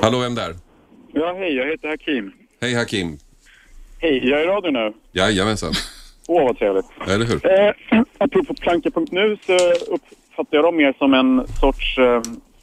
[0.00, 0.56] Hallå, vem där?
[1.14, 2.32] Ja, hej, jag heter Hakim.
[2.60, 3.18] Hej Hakim.
[3.98, 4.92] Hej, jag är i radio nu.
[5.12, 5.72] Jajamensan.
[6.28, 6.86] Åh, vad trevligt.
[7.08, 7.46] Eller hur?
[7.46, 9.56] Eh, apropå planka.nu så
[9.92, 12.22] uppfattar jag dem mer som en sorts, eh,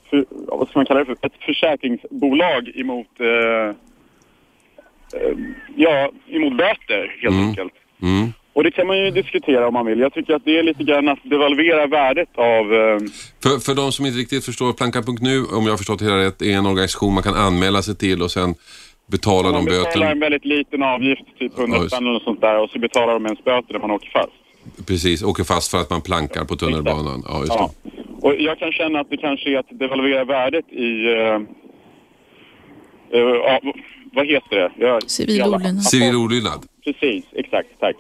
[0.10, 3.76] för, vad ska man kalla det för, ett försäkringsbolag emot, eh,
[5.20, 5.38] eh,
[5.76, 7.74] ja, emot böter helt enkelt.
[8.02, 8.34] Mm.
[8.54, 10.00] Och det kan man ju diskutera om man vill.
[10.00, 12.74] Jag tycker att det är lite grann att devalvera värdet av...
[12.74, 12.97] Eh,
[13.43, 16.41] För, för de som inte riktigt förstår, Planka.nu, om jag har förstått det hela rätt,
[16.41, 18.56] är en organisation man kan anmäla sig till och sen
[19.08, 21.95] betala de man betalar en väldigt liten avgift, typ 100 Ja, just.
[21.95, 24.88] spänn eller något sånt där, och så betalar de ens böter när man åker fast.
[24.88, 27.24] Precis, åker fast för att man plankar på tunnelbanan.
[27.28, 27.72] Ja, just Ja.
[27.84, 27.89] det.
[28.22, 31.08] Och jag kan känna att det kanske är att devalvera värdet i...
[31.08, 31.36] Uh,
[33.14, 33.60] uh, ja,
[34.14, 34.72] vad heter det?
[34.86, 35.84] Jag, Civil olydnad.
[35.84, 36.66] Civil olydnad.
[36.84, 37.95] Precis, exakt, tack.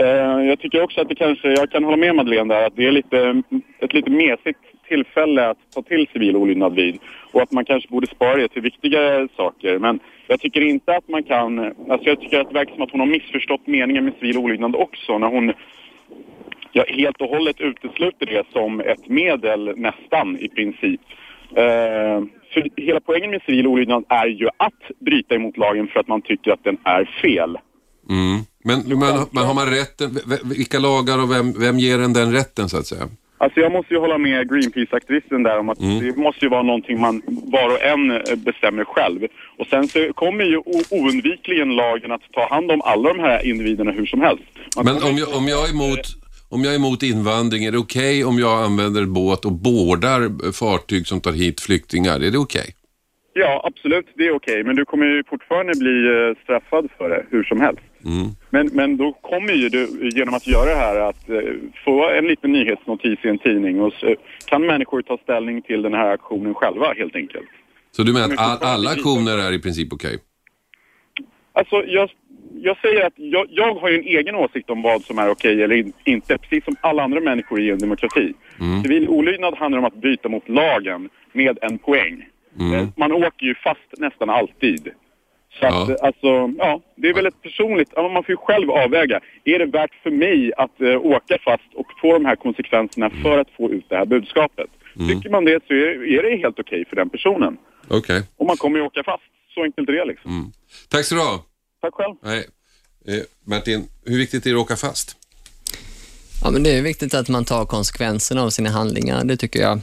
[0.00, 2.86] Eh, jag tycker också att det kanske, jag kan hålla med Madeleine där, att det
[2.86, 3.42] är lite,
[3.78, 6.98] ett lite mesigt tillfälle att ta till civil olydnad vid.
[7.32, 9.78] Och att man kanske borde spara det till viktigare saker.
[9.78, 11.58] Men jag tycker inte att man kan...
[11.58, 14.76] Alltså jag tycker att det verkar som att hon har missförstått meningen med civil olydnad
[14.76, 15.18] också.
[15.18, 15.52] När hon
[16.72, 21.00] ja, helt och hållet utesluter det som ett medel nästan i princip.
[21.50, 22.18] Eh,
[22.52, 26.22] för hela poängen med civil olydnad är ju att bryta emot lagen för att man
[26.22, 27.58] tycker att den är fel.
[28.10, 28.49] Mm.
[28.64, 32.68] Men, men, men har man rätten, vilka lagar och vem, vem ger en den rätten
[32.68, 33.08] så att säga?
[33.38, 35.98] Alltså jag måste ju hålla med Greenpeace-aktivisten där om att mm.
[35.98, 39.20] det måste ju vara någonting man var och en eh, bestämmer själv.
[39.58, 40.56] Och sen så kommer ju
[40.90, 44.44] oundvikligen lagen att ta hand om alla de här individerna hur som helst.
[44.76, 46.00] Man Men om jag, om jag är emot
[46.48, 50.52] om jag är emot invandring, är det okej okay om jag använder båt och bådar
[50.52, 52.20] fartyg som tar hit flyktingar?
[52.20, 52.60] Är det okej?
[52.60, 52.72] Okay?
[53.32, 54.54] Ja, absolut, det är okej.
[54.54, 54.64] Okay.
[54.64, 57.82] Men du kommer ju fortfarande bli eh, straffad för det, hur som helst.
[58.04, 58.28] Mm.
[58.50, 61.38] Men, men då kommer ju du genom att göra det här att eh,
[61.84, 64.16] få en liten nyhetsnotis i en tidning och så
[64.46, 67.48] kan människor ta ställning till den här aktionen själva helt enkelt.
[67.90, 70.14] Så du menar att all, alla aktioner är i princip okej?
[70.14, 70.18] Okay?
[71.52, 72.10] Alltså, jag,
[72.62, 75.62] jag säger att jag, jag, har ju en egen åsikt om vad som är okej
[75.62, 78.32] eller in, inte, precis som alla andra människor i en demokrati.
[78.60, 78.82] Mm.
[78.82, 82.26] Civil olydnad handlar om att byta mot lagen med en poäng.
[82.60, 82.74] Mm.
[82.74, 84.88] Eh, man åker ju fast nästan alltid.
[85.60, 85.96] Så att, ja.
[86.02, 89.20] alltså, ja, det är väl ett personligt, man får ju själv avväga.
[89.44, 93.22] Är det värt för mig att uh, åka fast och få de här konsekvenserna mm.
[93.22, 94.70] för att få ut det här budskapet?
[94.96, 95.08] Mm.
[95.08, 97.56] Tycker man det så är, är det helt okej okay för den personen.
[97.88, 97.98] Okej.
[97.98, 98.22] Okay.
[98.36, 99.22] Och man kommer ju åka fast.
[99.54, 100.30] Så enkelt är det liksom.
[100.30, 100.52] Mm.
[100.88, 101.44] Tack så du ha.
[101.80, 102.14] Tack själv.
[102.22, 102.44] Nej.
[103.08, 105.16] Eh, Martin, hur viktigt är det att åka fast?
[106.42, 109.80] Ja, men det är viktigt att man tar konsekvenserna av sina handlingar, det tycker jag.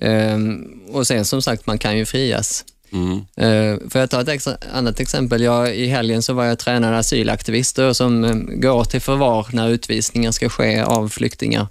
[0.00, 2.64] Ehm, och sen som sagt, man kan ju frias.
[2.92, 3.12] Mm.
[3.12, 5.42] Uh, får jag ta ett ex annat exempel?
[5.42, 10.30] Jag, I helgen så var jag tränare asylaktivister som um, går till förvar när utvisningar
[10.30, 11.66] ska ske av flyktingar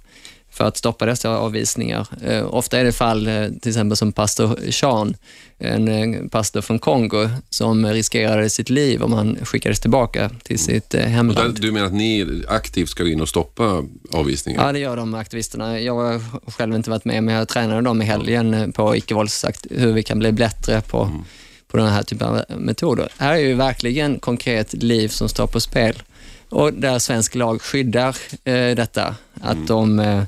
[0.50, 2.06] för att stoppa dessa avvisningar.
[2.22, 5.16] Eh, ofta är det fall, eh, till exempel som pastor Sean,
[5.58, 10.94] en eh, pastor från Kongo, som riskerade sitt liv om han skickades tillbaka till sitt
[10.94, 11.54] hemland.
[11.54, 14.66] Där, du menar att ni aktivt ska gå in och stoppa avvisningar?
[14.66, 15.80] Ja, det gör de aktivisterna.
[15.80, 16.20] Jag har
[16.50, 20.18] själv inte varit med, men jag tränade dem i helgen på icke-våldsakt, hur vi kan
[20.18, 21.24] bli bättre på, mm.
[21.68, 23.08] på den här typen av metoder.
[23.16, 26.02] Här är ju verkligen konkret liv som står på spel
[26.48, 29.66] och där svensk lag skyddar eh, detta, att mm.
[29.66, 30.22] de Eh,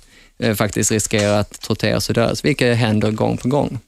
[0.56, 3.78] faktiskt riskerar att torteras och dödas, vilket händer gång på gång.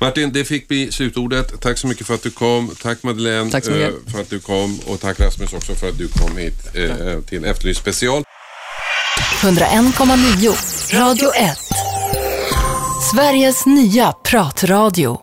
[0.00, 1.60] Martin, det fick bli slutordet.
[1.60, 2.70] Tack så mycket för att du kom.
[2.82, 6.08] Tack Madeleine tack eh, för att du kom och tack Rasmus också för att du
[6.08, 8.22] kom hit eh, till Efterlyst special.
[9.40, 11.58] 101,9 Radio 1
[13.14, 15.20] Sveriges nya pratradio